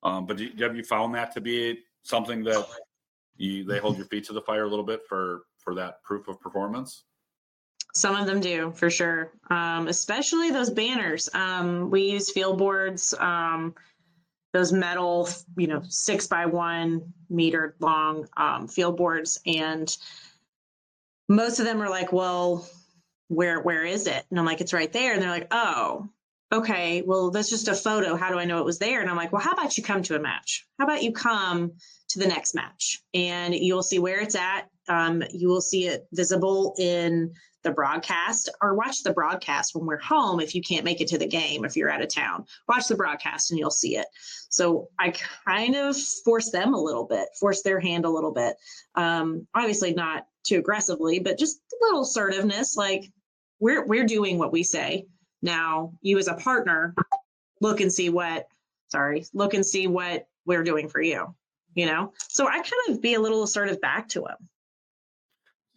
[0.02, 2.66] um, but do, have you found that to be something that
[3.38, 6.28] you they hold your feet to the fire a little bit for for that proof
[6.28, 7.04] of performance?
[7.94, 11.28] Some of them do for sure, um, especially those banners.
[11.32, 13.74] Um, we use field boards, um,
[14.52, 19.96] those metal, you know, six by one meter long um, field boards, and
[21.28, 22.68] most of them are like, "Well,
[23.28, 26.10] where where is it?" And I'm like, "It's right there," and they're like, "Oh."
[26.50, 28.16] Okay, well, that's just a photo.
[28.16, 29.00] How do I know it was there?
[29.02, 30.66] And I'm like, well, how about you come to a match?
[30.78, 31.72] How about you come
[32.08, 34.68] to the next match and you'll see where it's at.
[34.88, 37.34] Um, you will see it visible in
[37.64, 41.18] the broadcast or watch the broadcast when we're home if you can't make it to
[41.18, 44.06] the game if you're out of town watch the broadcast and you'll see it
[44.48, 45.12] so i
[45.44, 48.54] kind of force them a little bit force their hand a little bit
[48.94, 53.10] um, obviously not too aggressively but just a little assertiveness like
[53.58, 55.04] we're we're doing what we say
[55.42, 56.94] now you as a partner
[57.60, 58.48] look and see what
[58.88, 61.34] sorry look and see what we're doing for you
[61.74, 64.48] you know so i kind of be a little assertive back to him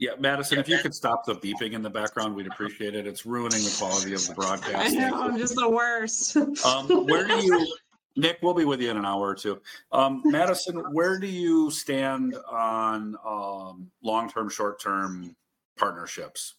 [0.01, 3.05] yeah, Madison, if you could stop the beeping in the background, we'd appreciate it.
[3.05, 4.75] It's ruining the quality of the broadcast.
[4.75, 6.35] I know, I'm just the worst.
[6.65, 7.75] um, where do you,
[8.15, 8.39] Nick?
[8.41, 9.61] We'll be with you in an hour or two.
[9.91, 15.35] Um, Madison, where do you stand on um, long-term, short-term
[15.77, 16.55] partnerships?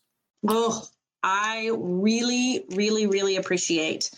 [0.47, 0.87] Oh,
[1.23, 4.11] I really, really, really appreciate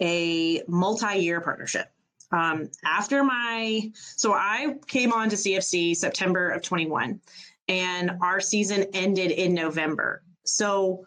[0.00, 1.90] a multi-year partnership.
[2.32, 7.20] Um, after my, so I came on to CFC September of 21
[7.68, 10.22] and our season ended in November.
[10.44, 11.06] So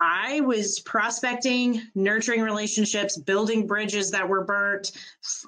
[0.00, 4.92] I was prospecting, nurturing relationships, building bridges that were burnt,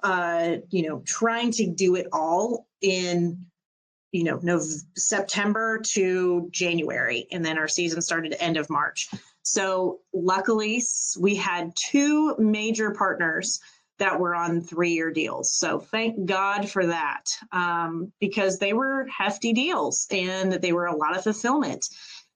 [0.02, 3.44] uh, you know, trying to do it all in,
[4.12, 4.60] you know, no,
[4.96, 7.26] September to January.
[7.30, 9.08] And then our season started end of March.
[9.42, 10.82] So luckily,
[11.18, 13.60] we had two major partners
[13.98, 15.52] that were on three year deals.
[15.52, 20.96] So thank God for that um, because they were hefty deals and they were a
[20.96, 21.86] lot of fulfillment.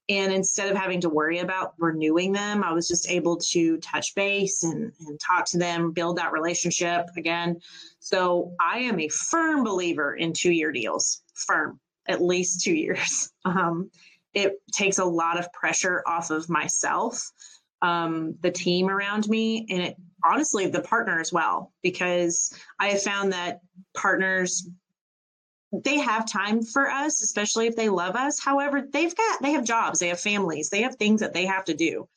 [0.09, 4.13] And instead of having to worry about renewing them, I was just able to touch
[4.15, 7.61] base and, and talk to them, build that relationship again.
[7.99, 13.29] So I am a firm believer in two year deals, firm, at least two years.
[13.45, 13.91] Um,
[14.33, 17.21] it takes a lot of pressure off of myself,
[17.81, 23.01] um, the team around me, and it honestly the partner as well because i have
[23.01, 23.59] found that
[23.93, 24.69] partners
[25.83, 28.39] they have time for us especially if they love us.
[28.39, 31.65] However they've got they have jobs they have families they have things that they have
[31.65, 32.07] to do.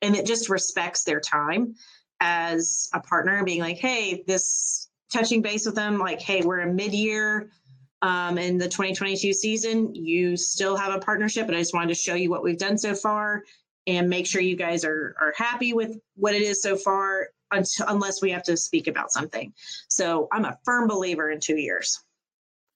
[0.00, 1.74] And it just respects their time
[2.20, 6.72] as a partner being like hey this touching base with them like hey we're a
[6.72, 7.50] mid-year
[8.02, 11.94] um, in the 2022 season you still have a partnership but i just wanted to
[11.94, 13.42] show you what we've done so far
[13.86, 17.28] and make sure you guys are are happy with what it is so far
[17.88, 19.52] unless we have to speak about something.
[19.88, 22.00] So I'm a firm believer in two years.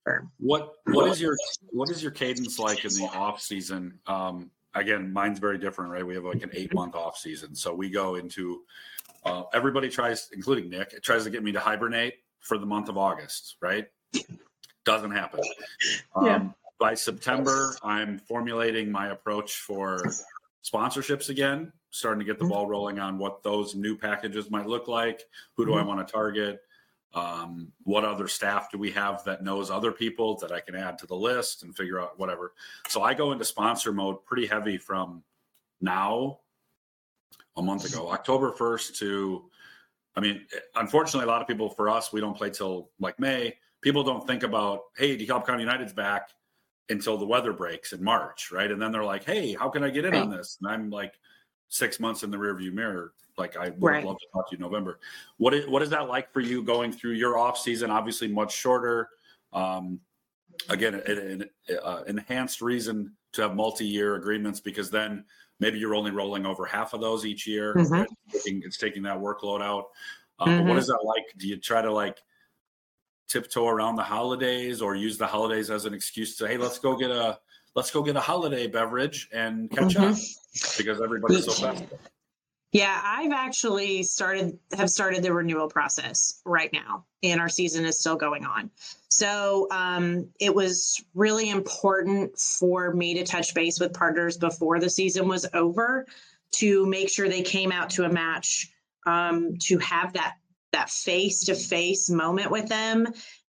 [0.04, 0.30] Firm.
[0.38, 1.36] What what is your
[1.70, 3.98] what is your cadence like in the off season?
[4.06, 6.06] Um, again, mine's very different, right?
[6.06, 8.62] We have like an eight month off season, so we go into
[9.24, 12.96] uh, everybody tries, including Nick, tries to get me to hibernate for the month of
[12.96, 13.86] August, right?
[14.86, 15.40] Doesn't happen.
[16.16, 16.48] Um, yeah.
[16.78, 20.02] By September, I'm formulating my approach for
[20.64, 22.52] sponsorships again starting to get the mm-hmm.
[22.52, 25.22] ball rolling on what those new packages might look like.
[25.56, 25.80] Who do mm-hmm.
[25.80, 26.60] I want to target?
[27.14, 30.98] Um, what other staff do we have that knows other people that I can add
[30.98, 32.52] to the list and figure out whatever.
[32.88, 35.22] So I go into sponsor mode pretty heavy from
[35.80, 36.40] now,
[37.56, 39.44] a month ago, October 1st to,
[40.14, 40.44] I mean,
[40.74, 43.56] unfortunately, a lot of people for us, we don't play till like May.
[43.86, 46.30] People don't think about, hey, DeKalb County United's back
[46.88, 48.68] until the weather breaks in March, right?
[48.68, 50.22] And then they're like, hey, how can I get in right.
[50.22, 50.58] on this?
[50.60, 51.14] And I'm like,
[51.68, 53.12] six months in the rearview mirror.
[53.38, 54.04] Like I would right.
[54.04, 54.98] love to talk to you in November.
[55.36, 57.90] What is what is that like for you going through your off season?
[57.90, 59.10] Obviously, much shorter.
[59.52, 60.00] Um,
[60.68, 61.44] again, an,
[61.84, 65.24] uh, enhanced reason to have multi-year agreements because then
[65.60, 67.74] maybe you're only rolling over half of those each year.
[67.74, 68.04] Mm-hmm.
[68.32, 69.86] It's, taking, it's, taking, that workload out.
[70.40, 70.68] Um, mm-hmm.
[70.68, 71.24] What is that like?
[71.36, 72.18] Do you try to like
[73.28, 76.96] tiptoe around the holidays or use the holidays as an excuse to hey let's go
[76.96, 77.38] get a
[77.74, 80.12] let's go get a holiday beverage and catch mm-hmm.
[80.12, 81.84] up because everybody's so fast
[82.72, 87.98] yeah i've actually started have started the renewal process right now and our season is
[87.98, 88.70] still going on
[89.08, 94.90] so um, it was really important for me to touch base with partners before the
[94.90, 96.06] season was over
[96.50, 98.70] to make sure they came out to a match
[99.06, 100.36] um, to have that
[100.76, 103.06] that face to face moment with them.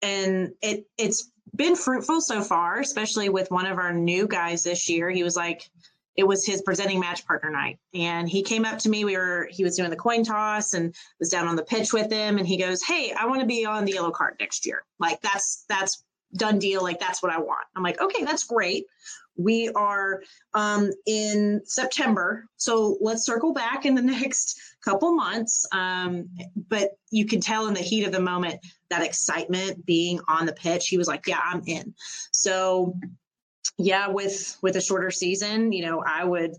[0.02, 4.88] And it it's been fruitful so far especially with one of our new guys this
[4.88, 5.10] year.
[5.10, 5.70] He was like
[6.14, 7.78] it was his presenting match partner night.
[7.94, 9.04] And he came up to me.
[9.04, 12.10] We were he was doing the coin toss and was down on the pitch with
[12.10, 12.38] him.
[12.38, 14.82] And he goes hey i want to be on the yellow card next year.
[14.98, 16.04] Like that's that's
[16.34, 16.82] done deal.
[16.82, 17.66] Like that's what i want.
[17.76, 18.86] I'm like okay that's great
[19.36, 20.22] we are
[20.54, 25.66] um, in September, so let's circle back in the next couple months.
[25.72, 26.28] Um,
[26.68, 30.52] but you can tell in the heat of the moment that excitement being on the
[30.52, 30.88] pitch.
[30.88, 31.94] He was like, "Yeah, I'm in."
[32.32, 32.94] So,
[33.78, 36.52] yeah, with with a shorter season, you know, I would.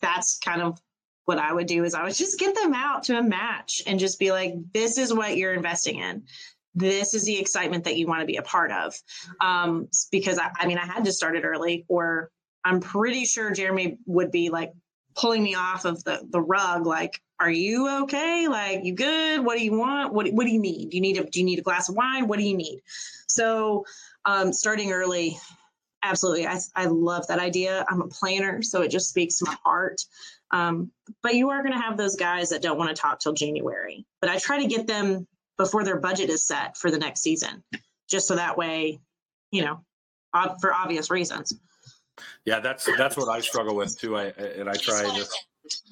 [0.00, 0.80] That's kind of
[1.26, 4.00] what I would do is I would just get them out to a match and
[4.00, 6.24] just be like, "This is what you're investing in."
[6.76, 8.94] This is the excitement that you want to be a part of.
[9.40, 12.30] Um, because I, I mean, I had to start it early, or
[12.64, 14.72] I'm pretty sure Jeremy would be like
[15.16, 18.46] pulling me off of the the rug, like, "Are you okay?
[18.46, 19.44] Like, you good?
[19.44, 20.12] What do you want?
[20.12, 20.90] What What do you need?
[20.90, 22.28] Do you need a Do you need a glass of wine?
[22.28, 22.82] What do you need?"
[23.26, 23.86] So,
[24.26, 25.38] um, starting early,
[26.02, 27.86] absolutely, I I love that idea.
[27.88, 30.02] I'm a planner, so it just speaks to my heart.
[30.50, 33.32] Um, but you are going to have those guys that don't want to talk till
[33.32, 34.06] January.
[34.20, 35.26] But I try to get them
[35.58, 37.62] before their budget is set for the next season,
[38.08, 39.00] just so that way,
[39.50, 39.84] you know,
[40.60, 41.58] for obvious reasons.
[42.44, 44.16] Yeah, that's that's what I struggle with too.
[44.16, 45.32] I and I try this.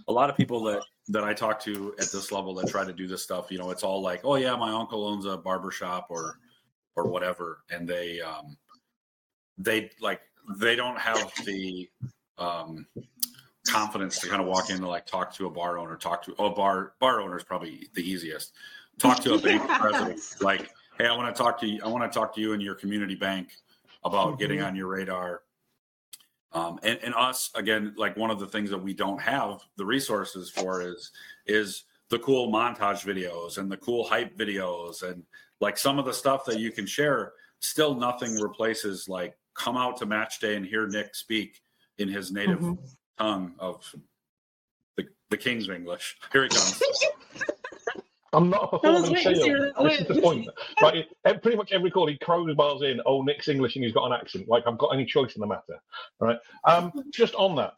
[0.09, 2.92] A lot of people that that I talk to at this level that try to
[2.92, 5.70] do this stuff, you know, it's all like, oh yeah, my uncle owns a barber
[5.70, 6.38] shop or
[6.96, 8.57] or whatever, and they um
[9.59, 10.20] they like
[10.59, 11.88] they don't have the
[12.38, 12.87] um
[13.66, 16.33] confidence to kind of walk in to like talk to a bar owner, talk to
[16.33, 18.53] a oh, bar bar owner is probably the easiest
[18.98, 22.11] talk to a bank president like hey i want to talk to you i want
[22.11, 23.48] to talk to you and your community bank
[24.04, 24.38] about mm-hmm.
[24.38, 25.42] getting on your radar.
[26.52, 29.85] Um, and, and us again like one of the things that we don't have the
[29.85, 31.11] resources for is
[31.46, 35.24] is the cool montage videos and the cool hype videos and
[35.61, 37.33] like some of the stuff that you can share.
[37.59, 41.61] Still nothing replaces like come out to match day and hear nick speak
[41.98, 42.85] in his native mm-hmm.
[43.18, 43.92] tongue of
[44.96, 46.18] the, the king's english.
[46.30, 46.80] Here he comes
[48.34, 49.72] I'm not a performing seal.
[49.82, 50.48] This is the point.
[50.82, 51.06] Right,
[51.42, 52.18] pretty much every call he
[52.54, 54.48] bars in, oh, Nick's English and he's got an accent.
[54.48, 55.80] Like I've got any choice in the matter.
[56.20, 56.38] Right.
[56.64, 57.74] Um, just on that,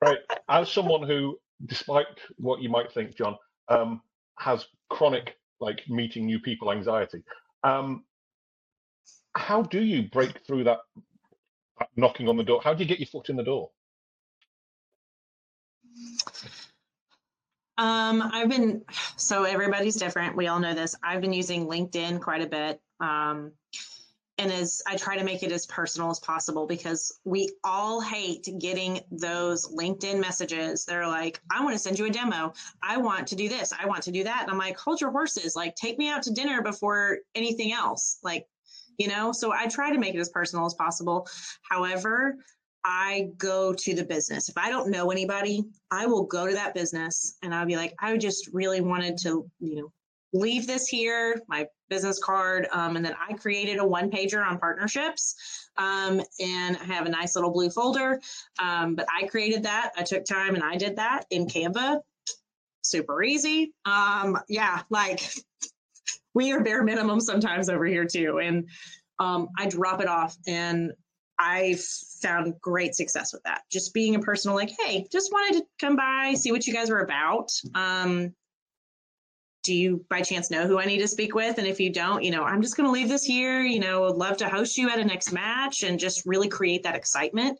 [0.00, 3.36] right, as someone who, despite what you might think, John,
[3.68, 4.00] um,
[4.38, 7.22] has chronic like meeting new people anxiety.
[7.64, 8.04] Um,
[9.34, 10.78] how do you break through that
[11.96, 12.60] knocking on the door?
[12.62, 13.70] How do you get your foot in the door?
[17.78, 18.82] Um, I've been
[19.16, 20.36] so everybody's different.
[20.36, 20.94] We all know this.
[21.02, 22.80] I've been using LinkedIn quite a bit.
[23.00, 23.52] Um,
[24.38, 28.48] and as I try to make it as personal as possible because we all hate
[28.60, 30.84] getting those LinkedIn messages.
[30.84, 32.52] They're like, I want to send you a demo.
[32.82, 33.72] I want to do this.
[33.72, 34.42] I want to do that.
[34.42, 35.56] And I'm like, hold your horses.
[35.56, 38.18] Like, take me out to dinner before anything else.
[38.22, 38.46] Like,
[38.96, 41.26] you know, so I try to make it as personal as possible.
[41.68, 42.36] However,
[42.84, 44.48] I go to the business.
[44.48, 47.94] If I don't know anybody, I will go to that business and I'll be like,
[48.00, 49.92] I just really wanted to, you know,
[50.32, 52.68] leave this here, my business card.
[52.70, 55.34] Um, and then I created a one pager on partnerships.
[55.76, 58.20] Um, and I have a nice little blue folder.
[58.60, 59.92] Um, but I created that.
[59.96, 62.00] I took time and I did that in Canva.
[62.82, 63.72] Super easy.
[63.84, 65.20] Um, yeah, like
[66.34, 68.38] we are bare minimum sometimes over here too.
[68.42, 68.68] And
[69.18, 70.92] um, I drop it off and
[71.38, 71.80] I've
[72.20, 73.62] found great success with that.
[73.70, 76.90] Just being a personal, like, hey, just wanted to come by, see what you guys
[76.90, 77.50] were about.
[77.74, 78.34] Um,
[79.62, 81.58] do you by chance know who I need to speak with?
[81.58, 83.60] And if you don't, you know, I'm just going to leave this here.
[83.60, 86.82] You know, would love to host you at a next match and just really create
[86.84, 87.58] that excitement.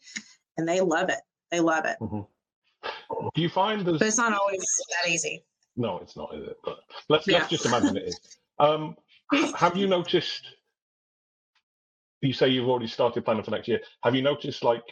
[0.57, 1.21] And they love it.
[1.51, 1.97] They love it.
[2.01, 2.21] Mm-hmm.
[3.35, 3.99] Do you find there's...
[3.99, 4.65] But it's not always
[5.03, 5.45] that easy.
[5.77, 6.57] No, it's not, is it?
[6.65, 7.39] But let's, yeah.
[7.39, 8.21] let's just imagine it is.
[8.59, 8.97] Um,
[9.55, 10.47] have you noticed
[12.21, 13.81] you say you've already started planning for next year.
[14.03, 14.83] Have you noticed like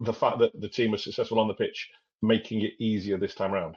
[0.00, 1.88] the fact that the team was successful on the pitch
[2.22, 3.76] making it easier this time around?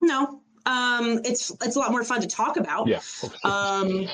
[0.00, 2.86] No, um, it's it's a lot more fun to talk about.
[2.86, 3.00] Yeah.
[3.44, 4.08] Um,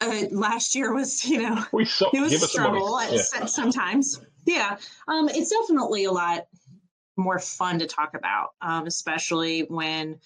[0.00, 3.46] uh, last year was you know we saw, it was a struggle yeah.
[3.46, 4.20] sometimes.
[4.46, 4.76] Yeah,
[5.08, 6.46] um, it's definitely a lot
[7.16, 10.18] more fun to talk about, um, especially when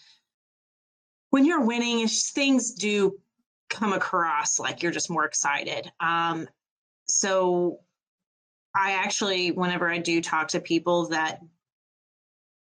[1.30, 3.18] when you're winning, things do
[3.68, 5.90] come across like you're just more excited.
[6.00, 6.48] Um,
[7.06, 7.80] so
[8.74, 11.40] I actually, whenever I do talk to people that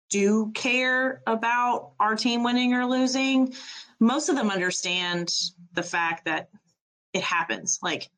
[0.09, 3.53] do care about our team winning or losing,
[3.99, 5.33] most of them understand
[5.73, 6.49] the fact that
[7.13, 7.79] it happens.
[7.81, 8.09] Like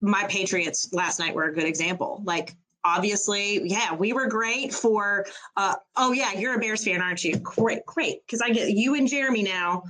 [0.00, 2.22] my Patriots last night were a good example.
[2.24, 2.54] Like
[2.84, 7.36] obviously, yeah, we were great for uh oh yeah, you're a Bears fan, aren't you?
[7.38, 8.24] Great, great.
[8.24, 9.82] Because I get you and Jeremy now.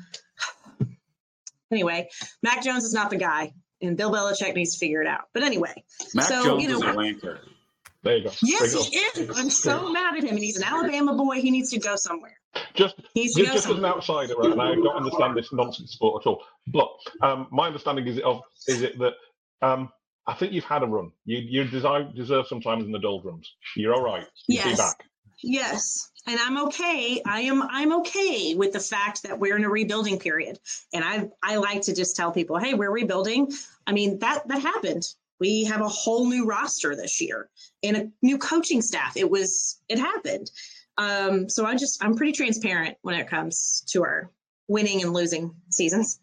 [1.77, 2.09] Anyway,
[2.43, 3.53] Mac Jones is not the guy.
[3.83, 5.25] And Bill Belichick needs to figure it out.
[5.35, 7.39] But anyway, Mac so Jones you know, is a wanker.
[8.03, 8.31] There you go.
[8.43, 9.39] Yes, he is.
[9.39, 11.41] I'm so mad at him, and he's an Alabama boy.
[11.41, 12.39] He needs to go somewhere.
[12.75, 16.27] Just, just, just as an outsider, right, and I don't understand this nonsense sport at
[16.29, 16.43] all.
[16.69, 16.89] But
[17.21, 19.15] um, my understanding is it of is it that
[19.61, 19.91] um,
[20.27, 21.11] I think you've had a run.
[21.25, 23.53] You you deserve deserve some time in the doldrums.
[23.77, 24.27] You're all right.
[24.47, 24.79] You yes.
[24.79, 25.05] back.
[25.43, 26.11] Yes.
[26.27, 27.23] And I'm okay.
[27.25, 30.59] I am I'm okay with the fact that we're in a rebuilding period.
[30.93, 33.53] And I I like to just tell people, hey, we're rebuilding.
[33.87, 35.05] I mean, that that happened.
[35.39, 37.49] We have a whole new roster this year
[37.83, 39.17] and a new coaching staff.
[39.17, 40.51] It was it happened.
[40.99, 44.31] Um, so I just I'm pretty transparent when it comes to our
[44.67, 46.19] winning and losing seasons.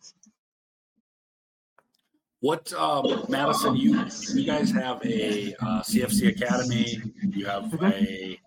[2.41, 3.77] What, um, Madison?
[3.77, 7.01] You you guys have a uh, CFC Academy.
[7.29, 7.85] You have mm-hmm.
[7.85, 8.39] a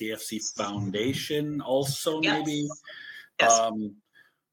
[0.00, 2.38] CFC Foundation, also yes.
[2.38, 2.68] maybe.
[3.40, 3.52] Yes.
[3.52, 3.96] Um,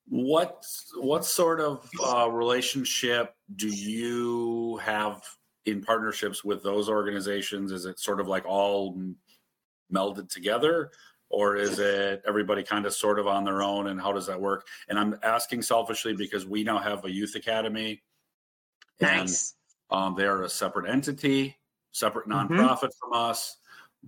[0.09, 0.65] what
[0.97, 5.23] what sort of uh, relationship do you have
[5.65, 7.71] in partnerships with those organizations?
[7.71, 9.01] Is it sort of like all
[9.93, 10.91] melded together,
[11.29, 13.87] or is it everybody kind of sort of on their own?
[13.87, 14.67] And how does that work?
[14.89, 18.01] And I'm asking selfishly because we now have a youth academy
[19.01, 19.55] Nice.
[19.89, 21.55] And, um, they are a separate entity,
[21.91, 22.53] separate mm-hmm.
[22.53, 23.11] nonprofit mm-hmm.
[23.11, 23.57] from us.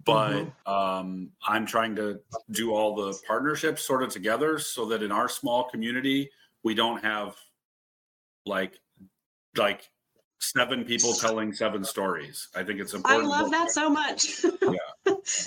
[0.03, 0.71] But mm-hmm.
[0.71, 2.19] um, I'm trying to
[2.51, 6.29] do all the partnerships sort of together so that in our small community,
[6.63, 7.35] we don't have
[8.45, 8.79] like
[9.55, 9.89] like
[10.39, 12.49] seven people telling seven stories.
[12.55, 13.23] I think it's important.
[13.23, 14.43] I love that so much.
[14.61, 14.71] yeah.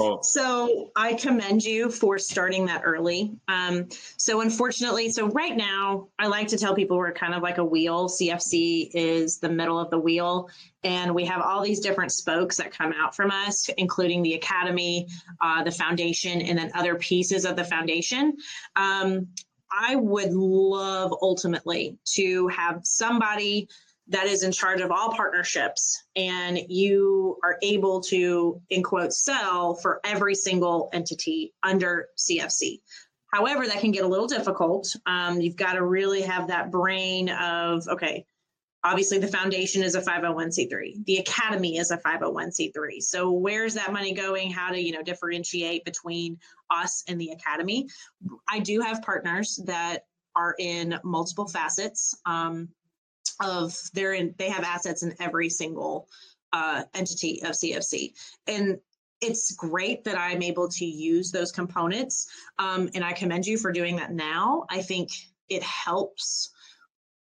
[0.00, 0.20] Oh.
[0.22, 3.32] So I commend you for starting that early.
[3.46, 7.58] Um, so unfortunately, so right now, I like to tell people we're kind of like
[7.58, 8.08] a wheel.
[8.08, 10.48] CFC is the middle of the wheel,
[10.82, 15.06] and we have all these different spokes that come out from us, including the academy,
[15.40, 18.36] uh, the foundation, and then other pieces of the foundation.
[18.74, 19.28] Um,
[19.70, 23.68] I would love ultimately to have somebody
[24.08, 29.74] that is in charge of all partnerships and you are able to in quote sell
[29.74, 32.80] for every single entity under cfc
[33.32, 34.94] however that can get a little difficult.
[35.06, 38.24] Um, you've got to really have that brain of okay
[38.84, 44.12] obviously the foundation is a 501c3 the academy is a 501c3 so where's that money
[44.14, 44.50] going?
[44.50, 46.38] How to you know differentiate between
[46.70, 47.88] us and the academy?
[48.48, 50.04] I do have partners that
[50.36, 52.16] are in multiple facets.
[52.24, 52.68] Um,
[53.40, 56.08] of they're in they have assets in every single
[56.52, 58.12] uh, entity of CFC,
[58.46, 58.78] and
[59.20, 62.28] it's great that I'm able to use those components.
[62.58, 64.64] Um, and I commend you for doing that now.
[64.70, 65.10] I think
[65.48, 66.50] it helps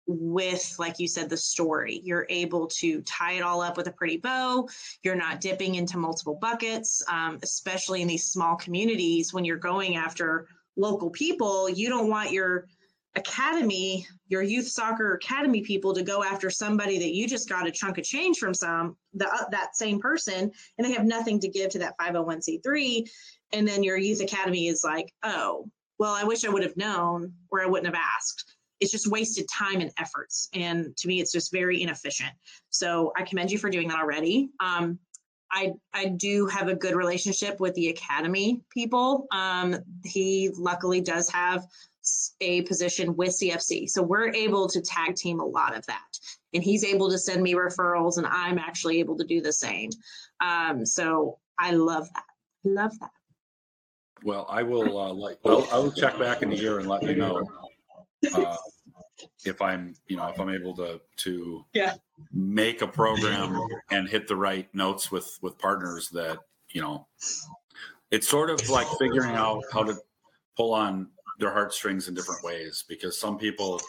[0.07, 2.01] with, like you said, the story.
[2.05, 4.69] You're able to tie it all up with a pretty bow.
[5.03, 9.97] You're not dipping into multiple buckets, um, especially in these small communities when you're going
[9.97, 11.69] after local people.
[11.69, 12.69] You don't want your
[13.17, 17.71] academy, your youth soccer academy people to go after somebody that you just got a
[17.71, 21.49] chunk of change from some the, uh, that same person and they have nothing to
[21.49, 23.09] give to that 501c3
[23.53, 27.33] and then your youth academy is like, "Oh, well, I wish I would have known
[27.51, 31.33] or I wouldn't have asked." It's just wasted time and efforts and to me it's
[31.33, 32.33] just very inefficient.
[32.71, 34.51] So, I commend you for doing that already.
[34.61, 34.99] Um,
[35.51, 39.27] I I do have a good relationship with the academy people.
[39.31, 41.65] Um, he luckily does have
[42.41, 43.89] a position with CFC.
[43.89, 46.19] So we're able to tag team a lot of that.
[46.55, 49.91] And he's able to send me referrals, and I'm actually able to do the same.
[50.41, 52.25] Um, so I love that.
[52.65, 53.11] Love that.
[54.25, 57.03] Well, I will uh, like I'll, I will check back in a year and let
[57.03, 57.45] you know
[58.35, 58.57] uh,
[59.45, 61.95] if I'm you know if I'm able to to yeah.
[62.33, 66.39] make a program and hit the right notes with with partners that
[66.71, 67.07] you know
[68.11, 69.97] it's sort of like figuring out how to
[70.57, 73.81] pull on their heartstrings in different ways because some people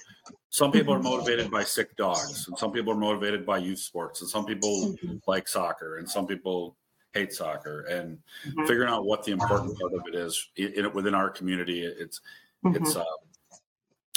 [0.49, 4.21] some people are motivated by sick dogs and some people are motivated by youth sports
[4.21, 5.15] and some people mm-hmm.
[5.27, 6.75] like soccer and some people
[7.13, 8.17] hate soccer and
[8.47, 8.65] mm-hmm.
[8.65, 12.21] figuring out what the important part of it is in, within our community it's
[12.65, 12.75] mm-hmm.
[12.75, 13.03] it's uh,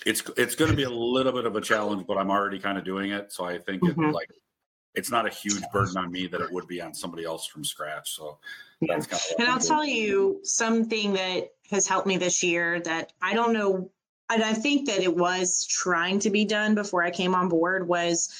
[0.06, 2.78] it's it's going to be a little bit of a challenge but i'm already kind
[2.78, 4.10] of doing it so i think mm-hmm.
[4.10, 4.28] like
[4.94, 7.64] it's not a huge burden on me that it would be on somebody else from
[7.64, 8.38] scratch so
[8.80, 9.00] yeah.
[9.38, 13.90] and I'll tell you something that has helped me this year that I don't know
[14.30, 17.88] and I think that it was trying to be done before I came on board
[17.88, 18.32] was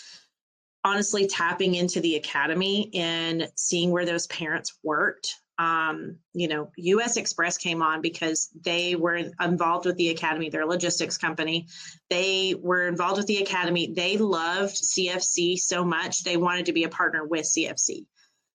[0.85, 5.37] honestly tapping into the academy and seeing where those parents worked.
[5.61, 10.65] Um, you know, US Xpress came on because they were involved with the academy, their
[10.65, 11.67] logistics company.
[12.09, 13.93] They were involved with the academy.
[13.93, 18.07] They loved CFC so much, they wanted to be a partner with CFC.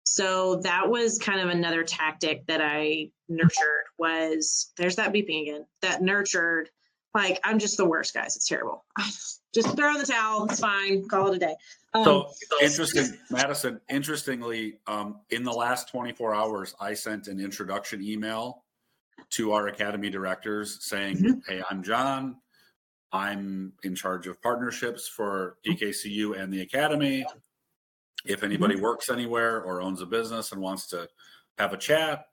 [0.03, 5.65] So that was kind of another tactic that I nurtured was there's that beeping again,
[5.83, 6.71] that nurtured
[7.15, 8.35] like I'm just the worst, guys.
[8.35, 8.85] It's terrible.
[9.53, 10.45] just throw in the towel.
[10.45, 11.07] It's fine.
[11.07, 11.55] Call it a day.
[11.93, 12.27] Um, so
[12.61, 13.79] interesting, Madison.
[13.89, 18.65] Interestingly, um, in the last 24 hours, I sent an introduction email
[19.31, 21.39] to our academy directors saying, mm-hmm.
[21.47, 22.35] "Hey, I'm John.
[23.13, 27.25] I'm in charge of partnerships for DKCU and the academy.
[28.25, 28.83] If anybody mm-hmm.
[28.83, 31.07] works anywhere or owns a business and wants to
[31.57, 32.25] have a chat,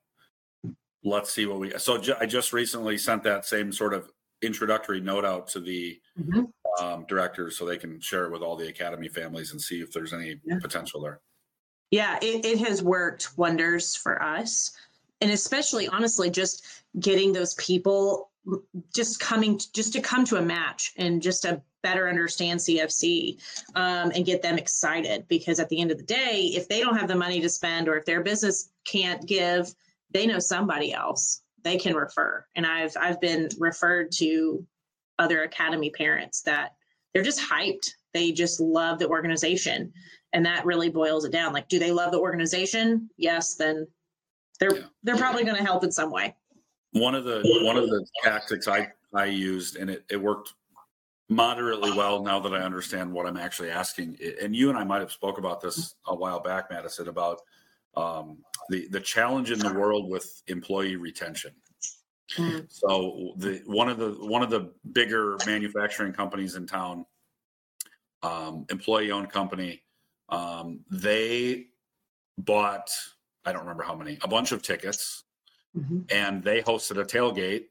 [1.04, 4.10] let's see what we." So I just recently sent that same sort of
[4.42, 6.84] introductory note out to the mm-hmm.
[6.84, 9.92] um, directors so they can share it with all the academy families and see if
[9.92, 10.58] there's any yeah.
[10.60, 11.20] potential there.
[11.90, 14.72] Yeah, it, it has worked wonders for us.
[15.20, 16.66] And especially, honestly, just
[16.98, 18.30] getting those people
[18.94, 23.40] just coming just to come to a match and just to better understand CFC
[23.74, 26.96] um, and get them excited because at the end of the day, if they don't
[26.96, 29.72] have the money to spend or if their business can't give,
[30.10, 32.44] they know somebody else they can refer.
[32.54, 34.64] And I've I've been referred to
[35.18, 36.74] other academy parents that
[37.12, 37.90] they're just hyped.
[38.12, 39.92] They just love the organization.
[40.32, 41.52] And that really boils it down.
[41.52, 43.10] Like, do they love the organization?
[43.16, 43.86] Yes, then
[44.60, 44.84] they're yeah.
[45.02, 46.34] they're probably going to help in some way.
[46.92, 50.54] One of the one of the tactics I I used and it, it worked
[51.28, 54.18] moderately well now that I understand what I'm actually asking.
[54.40, 57.40] And you and I might have spoke about this a while back, Madison, about
[57.96, 58.38] um,
[58.68, 61.52] the the challenge in the world with employee retention.
[62.36, 62.66] Mm.
[62.68, 67.04] So the one of the one of the bigger manufacturing companies in town,
[68.22, 69.82] um, employee owned company,
[70.28, 71.66] um, they
[72.38, 72.90] bought
[73.44, 75.24] I don't remember how many a bunch of tickets,
[75.76, 76.00] mm-hmm.
[76.10, 77.64] and they hosted a tailgate,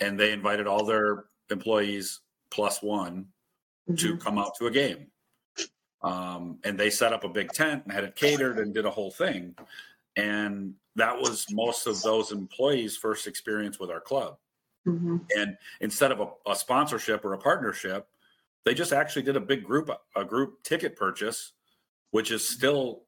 [0.00, 3.26] and they invited all their employees plus one
[3.88, 3.94] mm-hmm.
[3.96, 5.08] to come out to a game.
[6.02, 8.90] Um, and they set up a big tent and had it catered and did a
[8.90, 9.54] whole thing.
[10.16, 14.36] And that was most of those employees' first experience with our club.
[14.86, 15.18] Mm-hmm.
[15.36, 18.08] And instead of a, a, sponsorship or a partnership,
[18.64, 21.52] they just actually did a big group a group ticket purchase,
[22.10, 23.02] which is still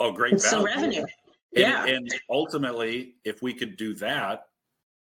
[0.00, 0.66] a great it's value.
[0.66, 1.00] revenue.
[1.00, 1.08] And,
[1.52, 1.84] yeah.
[1.86, 4.46] And ultimately, if we could do that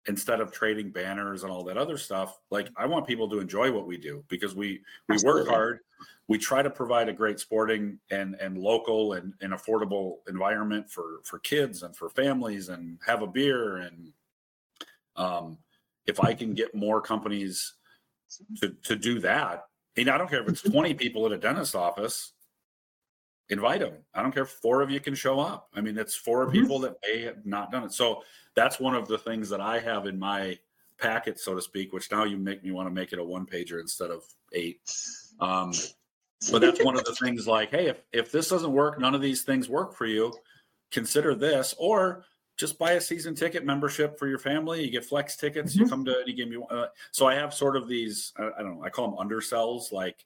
[0.08, 3.72] instead of trading banners and all that other stuff, like I want people to enjoy
[3.72, 5.42] what we do because we we Absolutely.
[5.42, 5.80] work hard
[6.30, 11.22] we try to provide a great sporting and and local and, and affordable environment for
[11.24, 14.14] for kids and for families and have a beer and
[15.16, 15.58] um,
[16.06, 17.74] if I can get more companies
[18.62, 19.66] to to do that,
[19.98, 22.34] I mean, I don't care if it's 20 people at a dentist office,
[23.50, 23.94] invite them.
[24.14, 25.70] I don't care if four of you can show up.
[25.74, 26.52] I mean, it's 4 mm-hmm.
[26.52, 27.94] people that may have not done it.
[27.94, 28.24] So
[28.56, 30.58] that's one of the things that I have in my
[31.00, 33.46] packet, so to speak, which now you make me want to make it a one
[33.46, 34.24] pager instead of
[34.54, 34.80] eight.
[35.40, 35.72] Um,
[36.52, 39.22] but that's one of the things like, hey, if, if this doesn't work, none of
[39.22, 40.34] these things work for you,
[40.92, 41.74] consider this.
[41.78, 42.26] Or
[42.58, 44.84] just buy a season ticket membership for your family.
[44.84, 45.74] You get flex tickets.
[45.74, 45.84] Mm-hmm.
[45.84, 46.72] You come to any game you want.
[46.72, 49.92] Uh, so I have sort of these, I, I don't know, I call them undersells.
[49.92, 50.26] Like,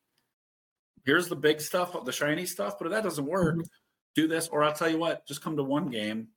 [1.05, 2.77] here's the big stuff, the shiny stuff.
[2.77, 3.67] But if that doesn't work, mm-hmm.
[4.15, 4.47] do this.
[4.47, 6.29] Or I'll tell you what, just come to one game.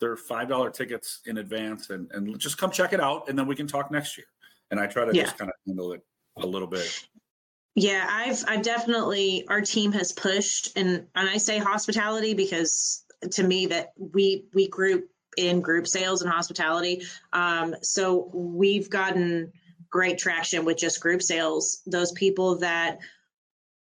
[0.00, 3.46] They're five dollar tickets in advance, and and just come check it out, and then
[3.46, 4.26] we can talk next year.
[4.70, 5.22] And I try to yeah.
[5.22, 6.02] just kind of handle it
[6.38, 7.06] a little bit
[7.76, 13.42] yeah, I've I've definitely our team has pushed and and I say hospitality because to
[13.42, 17.02] me that we we group in group sales and hospitality.
[17.34, 19.52] Um, so we've gotten
[19.90, 21.82] great traction with just group sales.
[21.86, 22.98] Those people that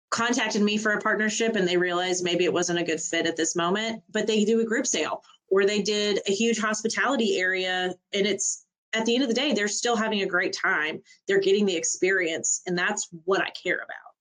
[0.09, 3.35] contacted me for a partnership and they realized maybe it wasn't a good fit at
[3.35, 7.93] this moment, but they do a group sale or they did a huge hospitality area
[8.13, 11.01] and it's at the end of the day, they're still having a great time.
[11.27, 14.13] They're getting the experience, and that's what I care about.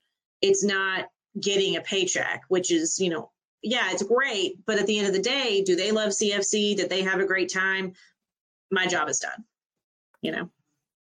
[0.42, 1.06] It's not
[1.40, 3.30] getting a paycheck, which is, you know,
[3.62, 6.76] yeah, it's great, but at the end of the day, do they love CFC?
[6.76, 7.92] Did they have a great time?
[8.70, 9.44] My job is done.
[10.20, 10.50] You know.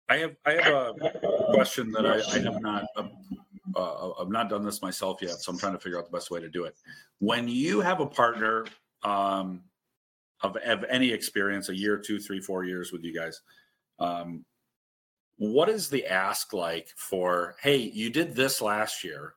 [0.08, 3.10] I have I have a question that I, I have not um,
[3.76, 6.30] uh, I've not done this myself yet, so I'm trying to figure out the best
[6.30, 6.76] way to do it.
[7.18, 8.66] When you have a partner,
[9.02, 9.62] um,
[10.42, 13.40] of, of any experience, a year, two, three, four years with you guys,
[13.98, 14.44] um,
[15.36, 19.34] what is the ask like for, hey, you did this last year.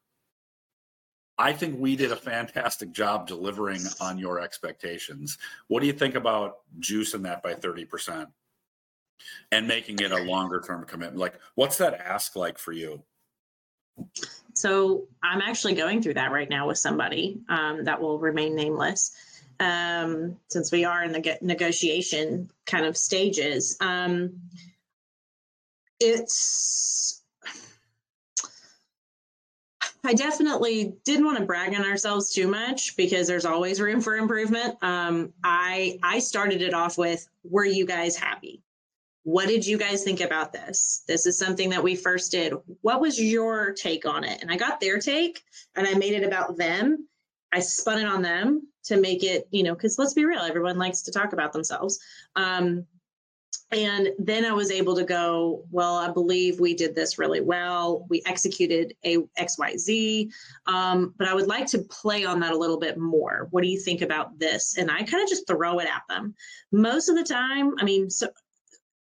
[1.37, 5.37] I think we did a fantastic job delivering on your expectations.
[5.67, 8.27] What do you think about juicing that by 30%?
[9.51, 11.17] and making it a longer term commitment.
[11.17, 13.03] Like, what's that ask like for you?
[14.53, 19.11] So I'm actually going through that right now with somebody um, that will remain nameless
[19.59, 23.77] um, since we are in the negotiation kind of stages.
[23.81, 24.39] Um,
[25.99, 27.21] it's
[30.03, 34.15] I definitely didn't want to brag on ourselves too much because there's always room for
[34.15, 34.77] improvement.
[34.83, 38.61] Um, I I started it off with, "Were you guys happy?"
[39.25, 41.03] What did you guys think about this?
[41.07, 42.53] This is something that we first did.
[42.81, 44.39] What was your take on it?
[44.43, 45.41] And I got their take
[45.75, 47.07] and I made it about them.
[47.51, 50.77] I spun it on them to make it, you know, because let's be real, everyone
[50.77, 51.97] likes to talk about themselves.
[52.35, 52.85] Um,
[53.71, 58.05] and then I was able to go, well, I believe we did this really well.
[58.07, 60.29] We executed a XYZ.
[60.67, 63.47] Um, but I would like to play on that a little bit more.
[63.49, 64.77] What do you think about this?
[64.77, 66.35] And I kind of just throw it at them.
[66.71, 68.27] Most of the time, I mean, so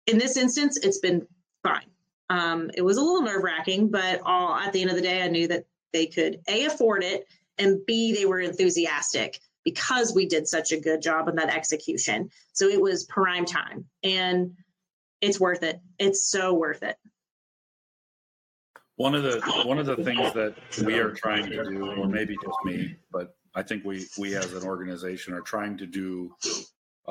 [0.07, 1.25] in this instance, it's been
[1.63, 1.87] fine.
[2.29, 5.21] Um, it was a little nerve wracking, but all at the end of the day,
[5.21, 7.25] I knew that they could A, afford it,
[7.57, 12.29] and B, they were enthusiastic because we did such a good job on that execution.
[12.53, 14.53] So it was prime time and
[15.21, 15.79] it's worth it.
[15.99, 16.97] It's so worth it.
[18.95, 22.35] One of the one of the things that we are trying to do, or maybe
[22.35, 26.35] just me, but I think we we as an organization are trying to do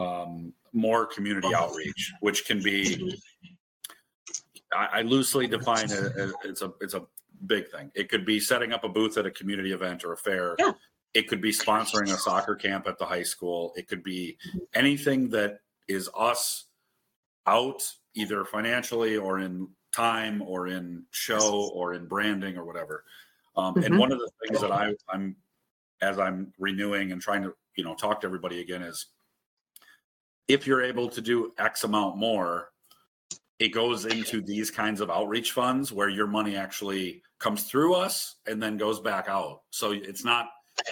[0.01, 3.19] um, more community outreach, which can be
[4.73, 7.03] I, I loosely define it as it's a it's a
[7.47, 7.91] big thing.
[7.95, 10.57] It could be setting up a booth at a community event or a fair.
[10.59, 10.73] Yeah.
[11.13, 13.73] It could be sponsoring a soccer camp at the high school.
[13.77, 14.39] It could be
[14.75, 16.67] anything that is us
[17.47, 17.83] out
[18.15, 23.05] either financially or in time or in show or in branding or whatever.
[23.57, 23.85] Um, mm-hmm.
[23.85, 25.35] And one of the things that I, I'm
[26.01, 29.07] as I'm renewing and trying to you know talk to everybody again is
[30.53, 32.71] if you're able to do X amount more,
[33.59, 38.37] it goes into these kinds of outreach funds where your money actually comes through us
[38.47, 39.63] and then goes back out.
[39.71, 40.49] So it's not,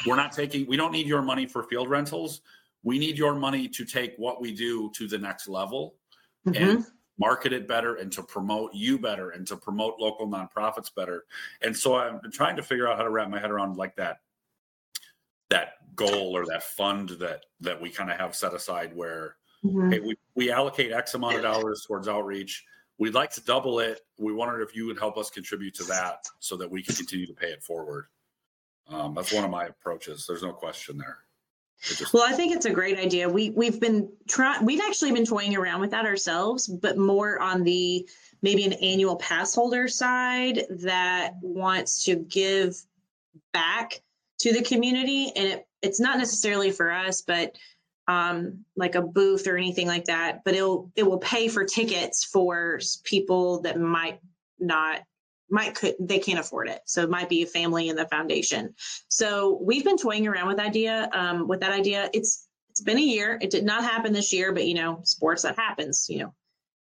[0.06, 2.42] we're not taking, we don't need your money for field rentals.
[2.82, 5.96] We need your money to take what we do to the next level
[6.46, 6.62] mm-hmm.
[6.62, 6.86] and
[7.18, 11.24] market it better and to promote you better and to promote local nonprofits better.
[11.62, 13.96] And so I've been trying to figure out how to wrap my head around like
[13.96, 14.18] that
[15.50, 19.90] that goal or that fund that that we kind of have set aside where Mm-hmm.
[19.90, 22.64] Hey, we, we allocate X amount of dollars towards outreach.
[22.98, 24.00] We'd like to double it.
[24.18, 27.26] We wondered if you would help us contribute to that so that we can continue
[27.26, 28.06] to pay it forward.
[28.88, 30.26] Um, that's one of my approaches.
[30.26, 31.18] There's no question there.
[31.80, 33.28] Just- well, I think it's a great idea.
[33.28, 34.64] We we've been trying.
[34.64, 38.08] We've actually been toying around with that ourselves, but more on the
[38.42, 42.76] maybe an annual pass holder side that wants to give
[43.52, 44.00] back
[44.38, 47.56] to the community, and it, it's not necessarily for us, but
[48.08, 52.24] um, like a booth or anything like that, but it'll it will pay for tickets
[52.24, 54.18] for people that might
[54.58, 55.02] not
[55.50, 56.80] might could they can't afford it.
[56.86, 58.74] So it might be a family in the foundation.
[59.08, 62.08] So we've been toying around with idea um, with that idea.
[62.14, 63.38] It's it's been a year.
[63.42, 66.06] It did not happen this year, but you know, sports that happens.
[66.08, 66.34] You know,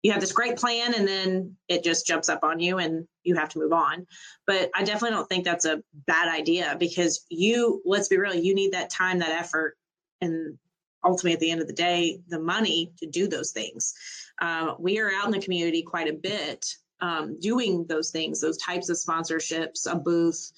[0.01, 3.35] you have this great plan and then it just jumps up on you and you
[3.35, 4.05] have to move on.
[4.45, 8.53] But I definitely don't think that's a bad idea because you let's be real, you
[8.53, 9.77] need that time, that effort,
[10.19, 10.57] and
[11.03, 13.93] ultimately at the end of the day the money to do those things.
[14.41, 16.65] Uh, we are out in the community quite a bit
[17.01, 20.51] um, doing those things those types of sponsorships a booth.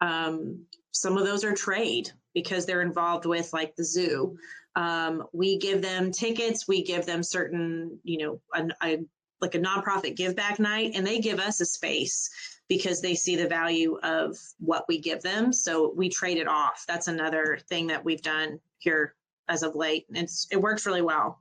[0.00, 4.36] Um, some of those are trade because they're involved with like the zoo.
[4.76, 8.98] Um, we give them tickets we give them certain you know a, a,
[9.40, 12.30] like a nonprofit give back night and they give us a space
[12.68, 15.52] because they see the value of what we give them.
[15.52, 16.84] So we trade it off.
[16.86, 19.16] That's another thing that we've done here
[19.50, 20.06] as of late.
[20.10, 21.40] It's it works really well.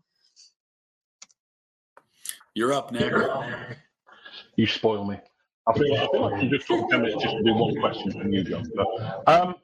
[2.56, 3.14] You're up, Nick.
[4.58, 5.18] You spoil me.
[5.68, 8.12] I feel, I feel like I'm just took 10 minutes just to do one question
[8.12, 8.70] from you, John.
[8.76, 9.56] But, um,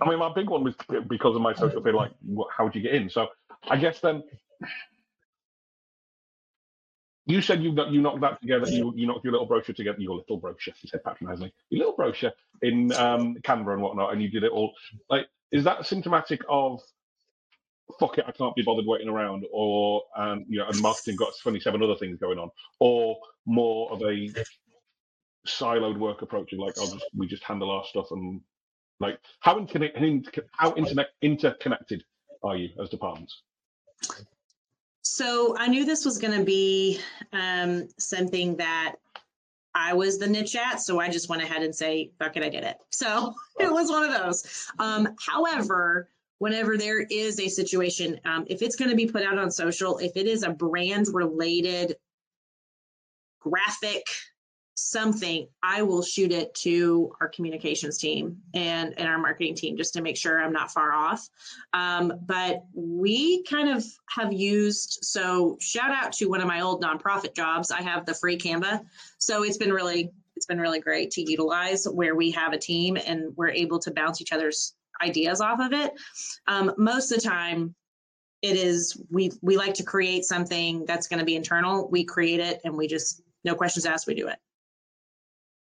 [0.00, 0.74] I mean, my big one was
[1.08, 2.10] because of my social feel like,
[2.54, 3.08] how would you get in?
[3.08, 3.28] So
[3.68, 4.24] I guess then
[7.26, 8.68] you said you got you knocked that together.
[8.68, 10.00] You you knocked your little brochure together.
[10.00, 11.52] Your little brochure, you said patronisingly.
[11.70, 14.72] Your little brochure in um, Canva and whatnot, and you did it all.
[15.08, 16.80] Like, is that symptomatic of
[17.98, 21.32] fuck it, I can't be bothered waiting around, or um, you know, and marketing got
[21.42, 24.30] 27 other things going on, or more of a
[25.46, 28.40] siloed work approach of like, oh, just, we just handle our stuff and
[29.00, 32.04] like how interconnected, how internet interconnected
[32.42, 33.42] are you as departments?
[35.02, 37.00] So I knew this was going to be
[37.32, 38.96] um, something that
[39.74, 42.48] I was the niche at, so I just went ahead and say, "Fuck it, I
[42.48, 44.68] did it." So it was one of those.
[44.78, 46.08] Um, however,
[46.40, 49.98] whenever there is a situation, um, if it's going to be put out on social,
[49.98, 51.94] if it is a brand related
[53.40, 54.02] graphic
[54.74, 59.92] something, I will shoot it to our communications team and, and our marketing team just
[59.92, 61.28] to make sure I'm not far off.
[61.74, 66.82] Um, but we kind of have used, so shout out to one of my old
[66.82, 67.70] nonprofit jobs.
[67.70, 68.80] I have the free Canva.
[69.18, 72.96] So it's been really, it's been really great to utilize where we have a team
[72.96, 75.92] and we're able to bounce each other's ideas off of it.
[76.46, 77.74] Um, most of the time,
[78.42, 81.88] it is we we like to create something that's going to be internal.
[81.90, 84.06] We create it and we just no questions asked.
[84.06, 84.38] We do it.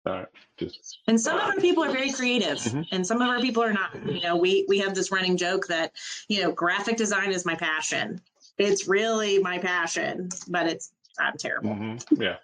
[0.04, 0.24] Uh,
[0.56, 2.82] just and some of our people are very creative mm-hmm.
[2.92, 5.66] and some of our people are not you know we we have this running joke
[5.66, 5.90] that
[6.28, 8.20] you know graphic design is my passion
[8.56, 12.22] it's really my passion but it's i'm terrible mm-hmm.
[12.22, 12.36] yeah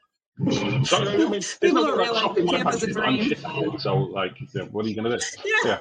[0.85, 3.35] so, I mean, people are really like Canva's a dream.
[3.79, 4.33] So, like,
[4.71, 5.25] what are you going to do?
[5.45, 5.53] Yeah.
[5.65, 5.79] yeah.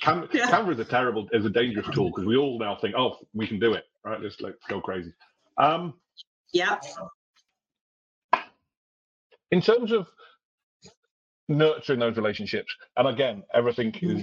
[0.00, 0.50] Cam- yeah.
[0.50, 3.46] Canva is a terrible, is a dangerous tool because we all now think, oh, we
[3.46, 4.20] can do it, right?
[4.20, 5.12] Let's like go crazy.
[5.56, 5.94] Um,
[6.52, 6.78] yeah.
[9.50, 10.06] In terms of
[11.48, 12.74] nurturing those relationships.
[12.96, 14.22] And again, everything is,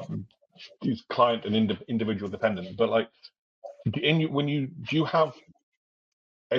[0.83, 2.77] is client and ind- individual dependent.
[2.77, 3.09] But like,
[4.01, 5.33] in when you do you have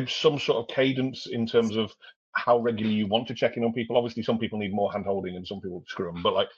[0.09, 1.93] some sort of cadence in terms of
[2.33, 3.97] how regularly you want to check in on people?
[3.97, 6.23] Obviously, some people need more hand holding and some people screw them.
[6.23, 6.49] But like,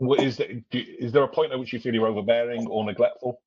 [0.00, 3.40] what is there, is there a point at which you feel you're overbearing or neglectful?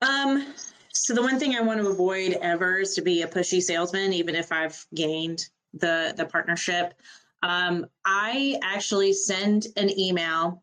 [0.00, 0.54] Um.
[0.92, 4.14] So the one thing I want to avoid ever is to be a pushy salesman,
[4.14, 6.94] even if I've gained the the partnership.
[7.42, 10.62] Um, I actually send an email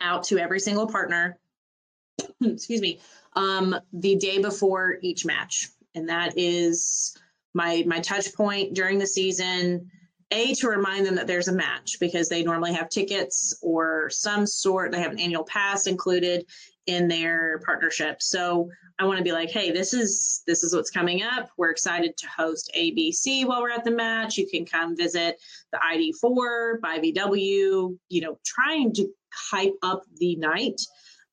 [0.00, 1.38] out to every single partner.
[2.42, 2.98] excuse me.
[3.34, 7.16] Um, the day before each match, and that is
[7.54, 9.88] my my touch point during the season.
[10.32, 14.44] A to remind them that there's a match because they normally have tickets or some
[14.46, 14.90] sort.
[14.90, 16.46] They have an annual pass included
[16.86, 18.22] in their partnership.
[18.22, 18.68] So
[18.98, 21.50] I want to be like, hey, this is this is what's coming up.
[21.56, 24.36] We're excited to host ABC while we're at the match.
[24.36, 25.40] You can come visit
[25.72, 27.96] the ID4 by VW.
[28.08, 30.80] You know, trying to hype up the night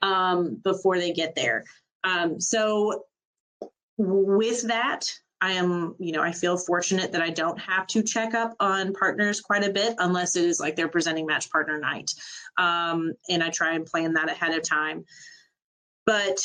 [0.01, 1.63] um, before they get there.
[2.03, 3.05] Um, so
[3.97, 5.05] with that,
[5.43, 8.93] I am, you know, I feel fortunate that I don't have to check up on
[8.93, 12.09] partners quite a bit unless it is like they're presenting match partner night.
[12.57, 15.03] Um, and I try and plan that ahead of time.
[16.05, 16.37] But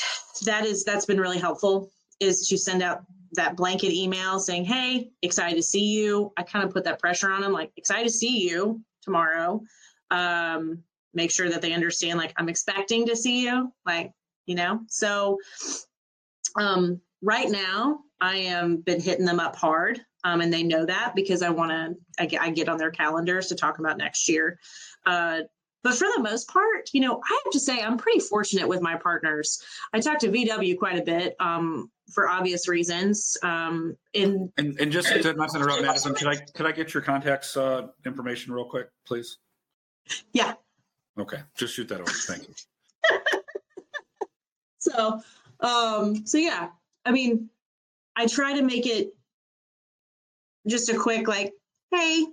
[0.46, 5.10] that is that's been really helpful is to send out that blanket email saying hey
[5.22, 6.32] excited to see you.
[6.36, 9.62] I kind of put that pressure on them like excited to see you tomorrow.
[10.10, 10.82] Um,
[11.14, 14.12] make sure that they understand like i'm expecting to see you like
[14.48, 14.80] you know?
[14.88, 15.38] So
[16.58, 21.12] um, right now i am been hitting them up hard um, and they know that
[21.14, 24.58] because i want to I, I, get on their calendars to talk about next year
[25.06, 25.40] uh,
[25.84, 28.82] but for the most part, you know, I have to say I'm pretty fortunate with
[28.82, 29.62] my partners.
[29.92, 33.36] I talk to VW quite a bit um, for obvious reasons.
[33.42, 37.02] Um, in and, and just to not interrupt, Madison, could I could I get your
[37.02, 39.38] contacts uh, information real quick, please?
[40.32, 40.54] Yeah.
[41.18, 42.10] Okay, just shoot that over.
[42.10, 42.54] Thank you.
[44.78, 45.20] so,
[45.60, 46.68] um, so yeah,
[47.04, 47.50] I mean,
[48.18, 49.14] I try to make it
[50.66, 51.52] just a quick like,
[51.92, 52.26] hey,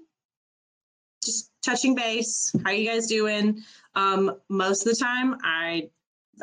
[1.24, 2.54] just touching base.
[2.66, 3.62] How you guys doing?
[3.94, 5.90] Um, most of the time, I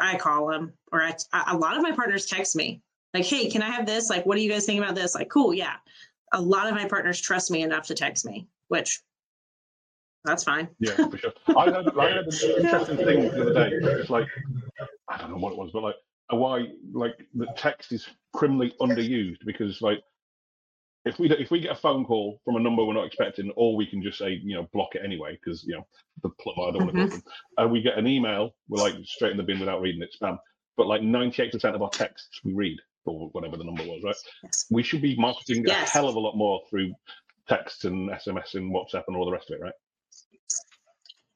[0.00, 1.14] I call them, or I,
[1.48, 2.82] a lot of my partners text me
[3.14, 4.08] like, "Hey, can I have this?
[4.08, 5.74] Like, what do you guys think about this?" Like, cool, yeah.
[6.32, 9.02] A lot of my partners trust me enough to text me, which
[10.24, 10.68] that's fine.
[10.78, 11.32] Yeah, for sure.
[11.48, 13.70] I had an interesting thing the other day.
[13.72, 14.28] It's like
[15.08, 15.96] I don't know what it was, but like
[16.30, 20.02] why like the text is criminally underused because like
[21.04, 23.76] if we if we get a phone call from a number we're not expecting, or
[23.76, 25.86] we can just say you know block it anyway because you know
[26.22, 27.28] the plumber I don't want to mm-hmm.
[27.58, 30.38] and we get an email, we're like straight in the bin without reading it spam.
[30.76, 34.02] But like ninety eight percent of our texts we read or whatever the number was,
[34.04, 34.14] right?
[34.44, 34.66] Yes.
[34.70, 35.88] We should be marketing yes.
[35.88, 36.94] a hell of a lot more through
[37.48, 39.74] text and SMS and WhatsApp and all the rest of it, right?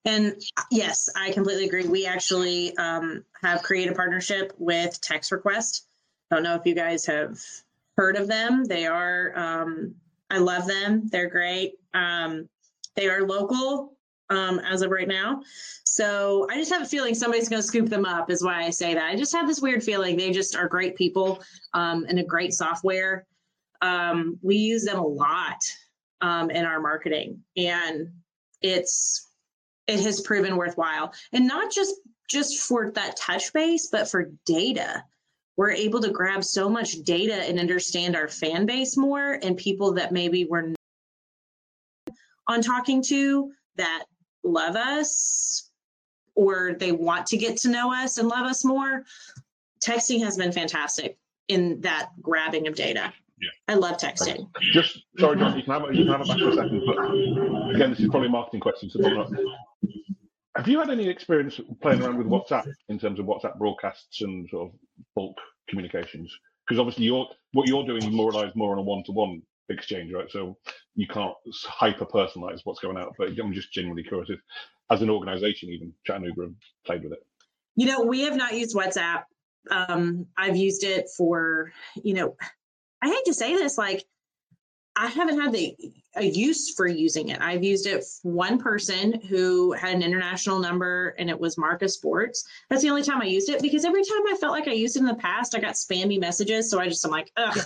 [0.07, 0.41] And
[0.71, 1.87] yes, I completely agree.
[1.87, 5.89] We actually um, have created a partnership with Text Request.
[6.31, 7.39] I don't know if you guys have
[7.97, 8.65] heard of them.
[8.65, 9.95] They are, um,
[10.31, 11.09] I love them.
[11.11, 11.75] They're great.
[11.93, 12.49] Um,
[12.95, 13.97] they are local
[14.31, 15.43] um, as of right now.
[15.85, 18.71] So I just have a feeling somebody's going to scoop them up, is why I
[18.71, 19.11] say that.
[19.11, 21.43] I just have this weird feeling they just are great people
[21.75, 23.27] um, and a great software.
[23.83, 25.63] Um, we use them a lot
[26.23, 28.09] in our marketing, and
[28.63, 29.29] it's
[29.87, 31.95] it has proven worthwhile, and not just
[32.29, 35.05] just for that touch base, but for data.
[35.57, 39.95] We're able to grab so much data and understand our fan base more and people
[39.95, 40.75] that maybe we're
[42.49, 44.05] on talking to that
[44.45, 45.71] love us
[46.35, 49.05] or they want to get to know us and love us more,
[49.83, 51.17] texting has been fantastic
[51.49, 53.13] in that grabbing of data.
[53.41, 53.51] Yeah.
[53.69, 54.49] I love texting.
[54.73, 55.95] Just sorry, John, you can have it.
[55.95, 56.83] You can have it back for a second.
[56.87, 58.89] But again, this is probably a marketing question.
[58.89, 59.37] So don't.
[60.57, 64.49] Have you had any experience playing around with WhatsApp in terms of WhatsApp broadcasts and
[64.49, 64.79] sort of
[65.15, 65.37] bulk
[65.69, 66.35] communications?
[66.67, 70.31] Because obviously, you're what you're doing more relies more on a one-to-one exchange, right?
[70.31, 70.57] So
[70.95, 71.35] you can't
[71.65, 73.15] hyper personalize what's going out.
[73.19, 74.41] But I'm just genuinely curious if,
[74.91, 76.55] as an organization, even Chattanooga have
[76.87, 77.27] played with it.
[77.75, 79.25] You know, we have not used WhatsApp.
[79.71, 81.73] Um, I've used it for,
[82.03, 82.37] you know,
[83.03, 84.05] I hate to say this, like
[84.99, 85.77] I haven't had the
[86.17, 87.39] a use for using it.
[87.43, 92.49] I've used it one person who had an international number and it was Marcus Sports.
[92.71, 94.97] That's the only time I used it because every time I felt like I used
[94.97, 96.71] it in the past, I got spammy messages.
[96.71, 97.59] So I just I'm like, ugh.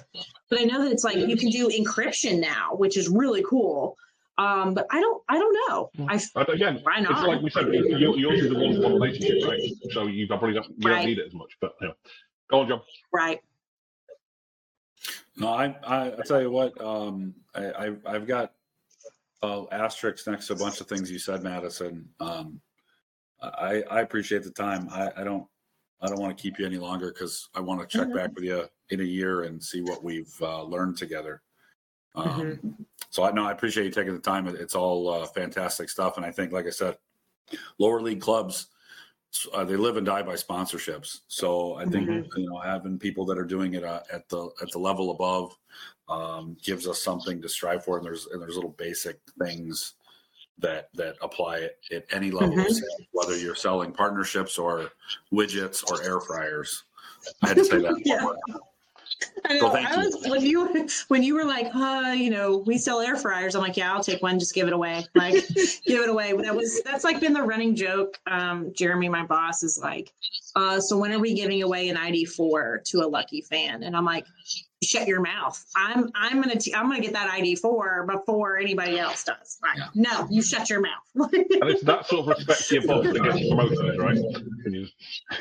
[0.49, 3.97] But I know that it's like you can do encryption now, which is really cool.
[4.37, 5.91] Um, but I don't, I don't know.
[6.09, 7.13] I But again, why not?
[7.13, 9.61] it's like we said, your- yours is a one-to-one relationship, right?
[9.93, 10.97] So you probably don't, you Right.
[10.97, 11.53] don't need it as much.
[11.61, 11.89] But yeah,
[12.51, 12.81] go on, John.
[13.13, 13.39] right.
[15.41, 18.53] No, I, I, I tell you what, um, I, I, I've got
[19.43, 22.09] uh, asterisks next to a bunch of things you said, Madison.
[22.21, 22.61] Um,
[23.43, 24.89] I, I appreciate the time.
[24.91, 25.47] I, I don't,
[26.03, 28.15] I don't want to keep you any longer because I want to check Mhm.
[28.15, 31.43] back with you in a year and see what we've uh, learned together.
[32.15, 32.83] Um, Mm-hmm.
[33.13, 34.47] So I know I appreciate you taking the time.
[34.47, 36.97] It's all uh, fantastic stuff, and I think, like I said,
[37.79, 38.69] lower league clubs
[39.53, 41.21] uh, they live and die by sponsorships.
[41.29, 42.39] So I think Mm-hmm.
[42.41, 45.57] you know having people that are doing it uh, at the at the level above
[46.09, 47.97] um, gives us something to strive for.
[47.97, 49.95] And there's and there's little basic things
[50.59, 52.67] that that apply at, at any level, Mhm.
[52.69, 54.91] sales, whether you're selling partnerships or
[55.33, 56.85] widgets or air fryers.
[57.43, 57.95] I had to say that.
[58.05, 58.27] Yeah.
[59.45, 59.71] I know.
[59.71, 60.31] thank I you.
[60.31, 63.55] when you when you were like, uh, you know, we sell air fryers.
[63.55, 64.39] I'm like, yeah, I'll take one.
[64.39, 65.07] Just give it away.
[65.15, 65.35] Like,
[65.87, 66.33] give it away.
[66.33, 68.19] That was that's like been the running joke.
[68.27, 70.13] Um, Jeremy, my boss, is like,
[70.57, 73.83] uh, so when are we giving away an ID4 to a lucky fan?
[73.83, 74.27] And I'm like,
[74.83, 75.63] shut your mouth.
[75.77, 79.59] I'm I'm gonna t- I'm gonna get that ID4 before anybody else does.
[79.63, 79.89] Like, Yeah.
[79.95, 80.91] no, you shut your mouth.
[81.61, 84.19] And it's that sort of respect to your boss that gets promoted, right?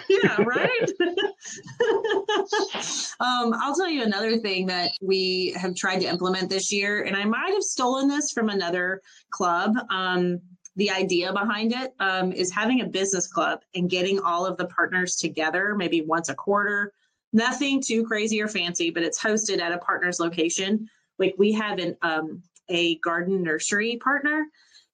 [0.10, 0.90] Yeah, right.
[3.20, 7.16] um, I'll tell you another thing that we have tried to implement this year, and
[7.16, 9.76] I might have stolen this from another club.
[9.90, 10.40] Um,
[10.76, 14.66] the idea behind it um, is having a business club and getting all of the
[14.66, 16.94] partners together, maybe once a quarter.
[17.32, 20.90] Nothing too crazy or fancy, but it's hosted at a partner's location.
[21.18, 24.48] Like we have an um, a garden nursery partner,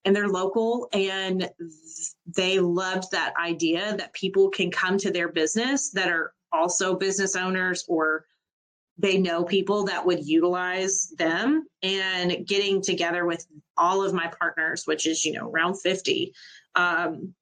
[0.04, 1.50] and they're local, and
[2.34, 7.36] they loved that idea that people can come to their business that are also business
[7.36, 8.24] owners or
[8.98, 14.84] they know people that would utilize them and getting together with all of my partners
[14.86, 16.32] which is you know around 50
[16.76, 17.34] um,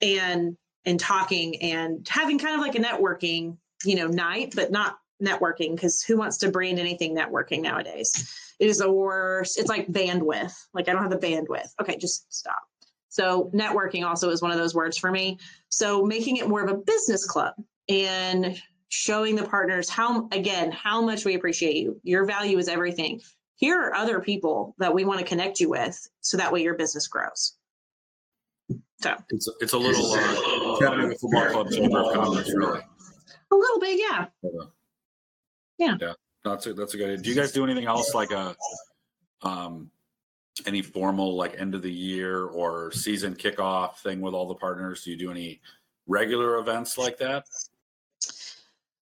[0.00, 4.98] and and talking and having kind of like a networking you know night but not
[5.22, 9.86] networking because who wants to brand anything networking nowadays it is the worst it's like
[9.88, 12.62] bandwidth like i don't have the bandwidth okay just stop
[13.12, 15.38] so networking also is one of those words for me.
[15.68, 17.52] So making it more of a business club
[17.86, 18.58] and
[18.88, 22.00] showing the partners how again how much we appreciate you.
[22.04, 23.20] Your value is everything.
[23.56, 26.72] Here are other people that we want to connect you with so that way your
[26.72, 27.54] business grows.
[29.02, 32.80] So It's it's a little uh, Chattanooga Football Club Chamber of Commerce, really.
[33.52, 34.26] A little bit, yeah.
[35.78, 35.96] Yeah.
[36.00, 36.12] Yeah.
[36.44, 37.18] That's a, that's a good idea.
[37.18, 38.56] Do you guys do anything else like a
[39.42, 39.90] um
[40.66, 45.04] any formal like end of the year or season kickoff thing with all the partners?
[45.04, 45.60] Do you do any
[46.06, 47.46] regular events like that?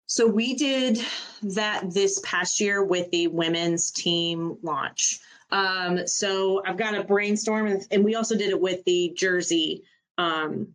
[0.07, 0.99] So we did
[1.43, 5.21] that this past year with the women's team launch.
[5.51, 9.83] Um, so I've got a brainstorm, and we also did it with the jersey
[10.17, 10.75] um,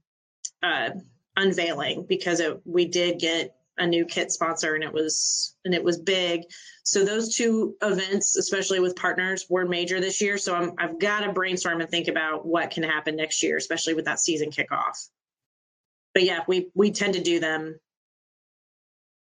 [0.61, 0.91] uh,
[1.35, 5.83] unveiling because it, we did get a new kit sponsor, and it was and it
[5.83, 6.43] was big.
[6.83, 10.37] So those two events, especially with partners, were major this year.
[10.37, 13.93] So I'm, I've got to brainstorm and think about what can happen next year, especially
[13.93, 15.09] with that season kickoff.
[16.13, 17.79] But yeah, we we tend to do them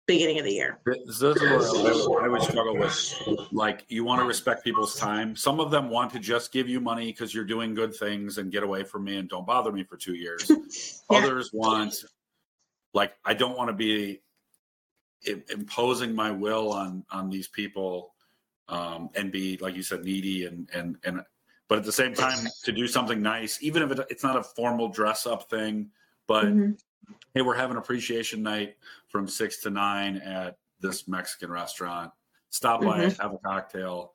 [0.05, 0.79] beginning of the year.
[0.85, 3.49] This is where I, would struggle with.
[3.51, 5.35] Like, you want to respect people's time.
[5.35, 8.51] Some of them want to just give you money because you're doing good things and
[8.51, 10.51] get away from me and don't bother me for two years.
[11.11, 11.19] Yeah.
[11.19, 11.93] Others want,
[12.93, 14.21] like, I don't want to be
[15.25, 18.13] imposing my will on on these people
[18.69, 21.21] um, and be, like you said, needy and and and.
[21.69, 24.43] But at the same time, to do something nice, even if it, it's not a
[24.43, 25.89] formal dress up thing,
[26.27, 26.77] but Mhm.
[27.33, 28.75] hey, we're having appreciation night
[29.07, 32.11] from six to nine at this Mexican restaurant.
[32.49, 34.13] Stop by, have a cocktail.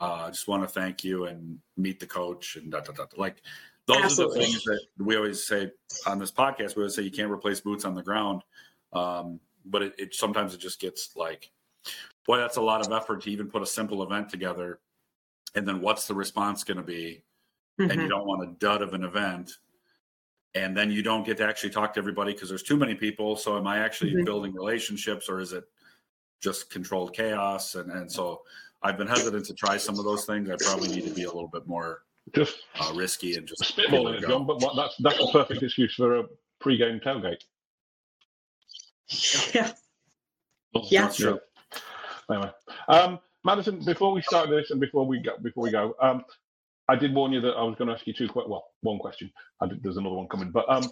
[0.00, 3.04] Uh, I just want to thank you and meet the coach and da, da, da.
[3.16, 3.42] like
[3.86, 4.38] those Absolutely.
[4.38, 5.70] are the things that we always say
[6.06, 6.76] on this podcast.
[6.76, 8.42] We always say you can't replace boots on the ground,
[8.92, 11.50] um, but it, it sometimes it just gets like,
[12.26, 14.80] boy, that's a lot of effort to even put a simple event together,
[15.54, 17.22] and then what's the response going to be?
[17.80, 17.90] Mm-hmm.
[17.90, 18.08] And you mm-hmm.
[18.08, 19.52] don't want a dud of an event,
[20.54, 23.36] and then you don't get to actually talk to everybody because there's too many people.
[23.36, 24.24] So am I actually mm-hmm.
[24.24, 25.64] building relationships, or is it
[26.40, 27.74] just controlled chaos?
[27.74, 28.42] And and so
[28.82, 30.48] I've been hesitant to try some of those things.
[30.48, 32.02] I probably need to be a little bit more
[32.34, 34.46] just uh, risky and just spitballing it, John.
[34.46, 36.24] But what, that's that's a perfect excuse for a
[36.60, 37.42] pre-game tailgate.
[39.54, 39.72] Yeah.
[40.90, 41.02] yeah.
[41.02, 41.40] That's true.
[42.30, 42.50] Anyway,
[42.88, 43.82] um, Madison.
[43.84, 46.24] Before we start this and before we go, before we go, um,
[46.88, 48.28] I did warn you that I was going to ask you two.
[48.34, 49.30] Well, one question.
[49.68, 50.90] Did, there's another one coming, but um,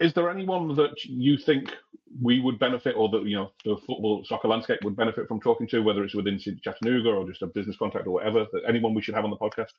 [0.00, 1.74] is there anyone that you think
[2.22, 5.66] we would benefit, or that you know the football soccer landscape would benefit from talking
[5.68, 8.46] to, whether it's within Chattanooga or just a business contact or whatever?
[8.52, 9.72] That anyone we should have on the podcast?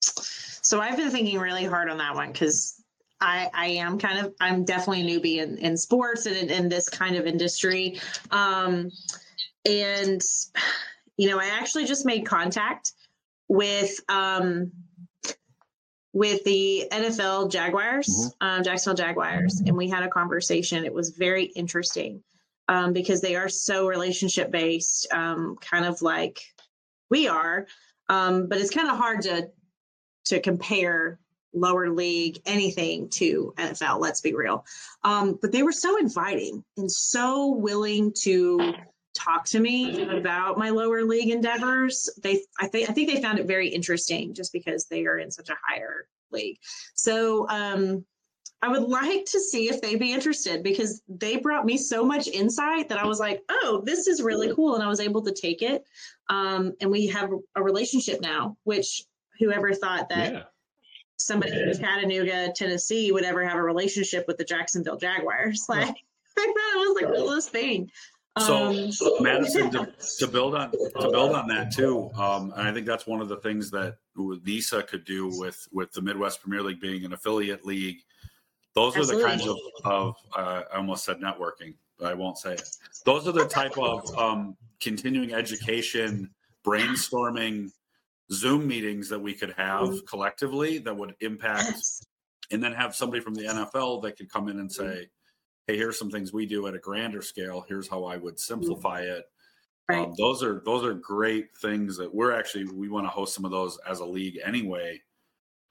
[0.00, 2.83] So I've been thinking really hard on that one because
[3.20, 6.68] I, I am kind of I'm definitely a newbie in, in sports and in, in
[6.68, 8.00] this kind of industry.
[8.30, 8.90] Um,
[9.64, 10.20] and
[11.16, 12.92] you know, I actually just made contact
[13.48, 14.72] with um,
[16.12, 18.46] with the NFL Jaguars, mm-hmm.
[18.46, 20.84] um, Jacksonville Jaguars, and we had a conversation.
[20.84, 22.22] It was very interesting
[22.68, 26.40] um, because they are so relationship based, um, kind of like
[27.10, 27.66] we are.
[28.08, 29.50] Um, but it's kind of hard to
[30.26, 31.20] to compare
[31.54, 34.00] lower league anything to NFL.
[34.00, 34.64] Let's be real.
[35.02, 38.74] Um, but they were so inviting and so willing to
[39.14, 42.10] talk to me about my lower league endeavors.
[42.22, 45.30] They, I think, I think they found it very interesting just because they are in
[45.30, 46.58] such a higher league.
[46.94, 48.04] So, um,
[48.64, 52.28] I would like to see if they'd be interested because they brought me so much
[52.28, 54.74] insight that I was like, oh, this is really cool.
[54.74, 55.84] And I was able to take it.
[56.30, 59.04] Um, and we have a relationship now, which
[59.38, 60.42] whoever thought that yeah.
[61.24, 65.66] Somebody in Chattanooga, Tennessee would ever have a relationship with the Jacksonville Jaguars.
[65.74, 65.96] Like,
[66.36, 67.90] I thought it was the coolest thing.
[68.40, 72.72] So, um, Madison, to, to, build on to build on that too, um, and I
[72.72, 76.60] think that's one of the things that NISA could do with with the Midwest Premier
[76.60, 77.98] League being an affiliate league.
[78.74, 79.22] Those absolutely.
[79.22, 82.68] are the kinds of, of uh, I almost said networking, but I won't say it.
[83.04, 86.28] Those are the type of um, continuing education,
[86.66, 87.70] brainstorming
[88.32, 90.06] Zoom meetings that we could have mm-hmm.
[90.08, 91.82] collectively that would impact,
[92.50, 94.88] and then have somebody from the NFL that could come in and mm-hmm.
[94.88, 95.08] say,
[95.66, 97.64] "Hey, here's some things we do at a grander scale.
[97.68, 98.54] Here's how I would mm-hmm.
[98.54, 99.24] simplify it."
[99.88, 100.06] Right.
[100.06, 103.44] Um, those are those are great things that we're actually we want to host some
[103.44, 105.00] of those as a league anyway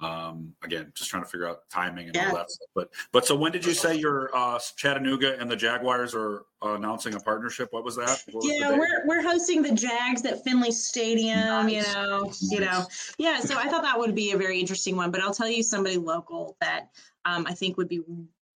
[0.03, 2.29] um, again, just trying to figure out timing and yeah.
[2.29, 2.67] all that stuff.
[2.75, 6.73] But but so when did you say your uh, Chattanooga and the Jaguars are uh,
[6.73, 7.69] announcing a partnership?
[7.71, 8.21] What was that?
[8.31, 11.39] What yeah, was we're we're hosting the Jags at Finley Stadium.
[11.39, 11.71] Nice.
[11.71, 12.51] You know, nice.
[12.51, 12.85] you know,
[13.17, 13.39] yeah.
[13.39, 15.11] So I thought that would be a very interesting one.
[15.11, 16.89] But I'll tell you somebody local that
[17.25, 18.01] um, I think would be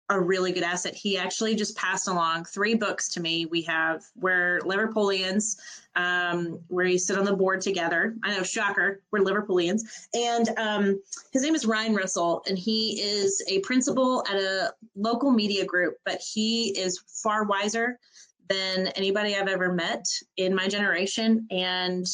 [0.10, 0.96] a really good asset.
[0.96, 3.46] He actually just passed along three books to me.
[3.46, 5.58] We have We're Liverpoolians,
[5.98, 8.16] um, where we sit on the board together.
[8.24, 9.82] I know, shocker, we're Liverpoolians.
[10.14, 11.02] And um,
[11.34, 15.96] his name is Ryan Russell, and he is a principal at a local media group,
[16.06, 18.00] but he is far wiser
[18.48, 20.06] than anybody I've ever met
[20.38, 21.48] in my generation.
[21.52, 22.08] And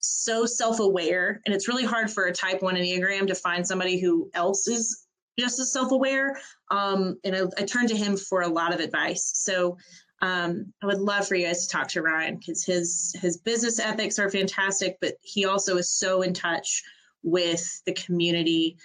[0.00, 4.30] so self-aware and it's really hard for a type 1 enneagram to find somebody who
[4.32, 5.06] else is
[5.38, 9.32] just as self-aware um, and I, I turned to him for a lot of advice
[9.34, 9.76] so
[10.20, 13.78] um, i would love for you guys to talk to ryan because his his business
[13.78, 16.82] ethics are fantastic but he also is so in touch
[17.22, 18.76] with the community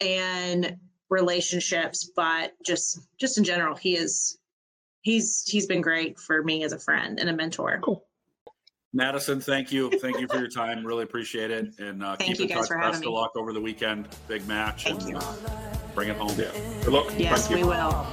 [0.00, 0.76] and
[1.10, 4.38] relationships but just just in general he is
[5.02, 8.06] he's he's been great for me as a friend and a mentor cool
[8.94, 9.90] Madison, thank you.
[9.90, 10.86] Thank you for your time.
[10.86, 11.80] Really appreciate it.
[11.80, 12.68] And uh, keep in touch.
[12.70, 14.08] Best of luck over the weekend.
[14.28, 14.84] Big match.
[14.84, 15.16] Thank and, you.
[15.16, 15.34] Uh,
[15.96, 16.32] bring it home.
[16.38, 16.52] Yeah.
[16.84, 17.12] Good luck.
[17.18, 18.06] Yes, we will.